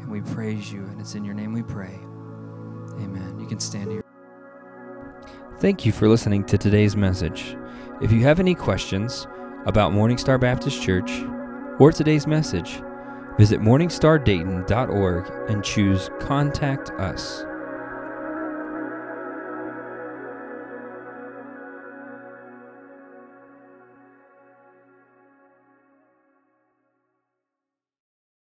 and 0.00 0.10
we 0.10 0.20
praise 0.20 0.70
you, 0.72 0.80
and 0.80 1.00
it's 1.00 1.14
in 1.14 1.24
your 1.24 1.34
name 1.34 1.52
we 1.52 1.62
pray. 1.62 1.98
Amen. 2.98 3.38
You 3.38 3.46
can 3.46 3.60
stand 3.60 3.90
here. 3.90 4.02
Thank 5.60 5.86
you 5.86 5.92
for 5.92 6.08
listening 6.08 6.44
to 6.44 6.58
today's 6.58 6.96
message. 6.96 7.56
If 8.02 8.10
you 8.10 8.22
have 8.24 8.40
any 8.40 8.56
questions 8.56 9.28
about 9.64 9.92
Morning 9.92 10.18
Star 10.18 10.36
Baptist 10.36 10.82
Church 10.82 11.22
or 11.78 11.92
today's 11.92 12.26
message, 12.26 12.82
visit 13.38 13.60
morningstardayton.org 13.60 15.30
and 15.48 15.62
choose 15.62 16.10
Contact 16.18 16.90
Us. 16.98 17.44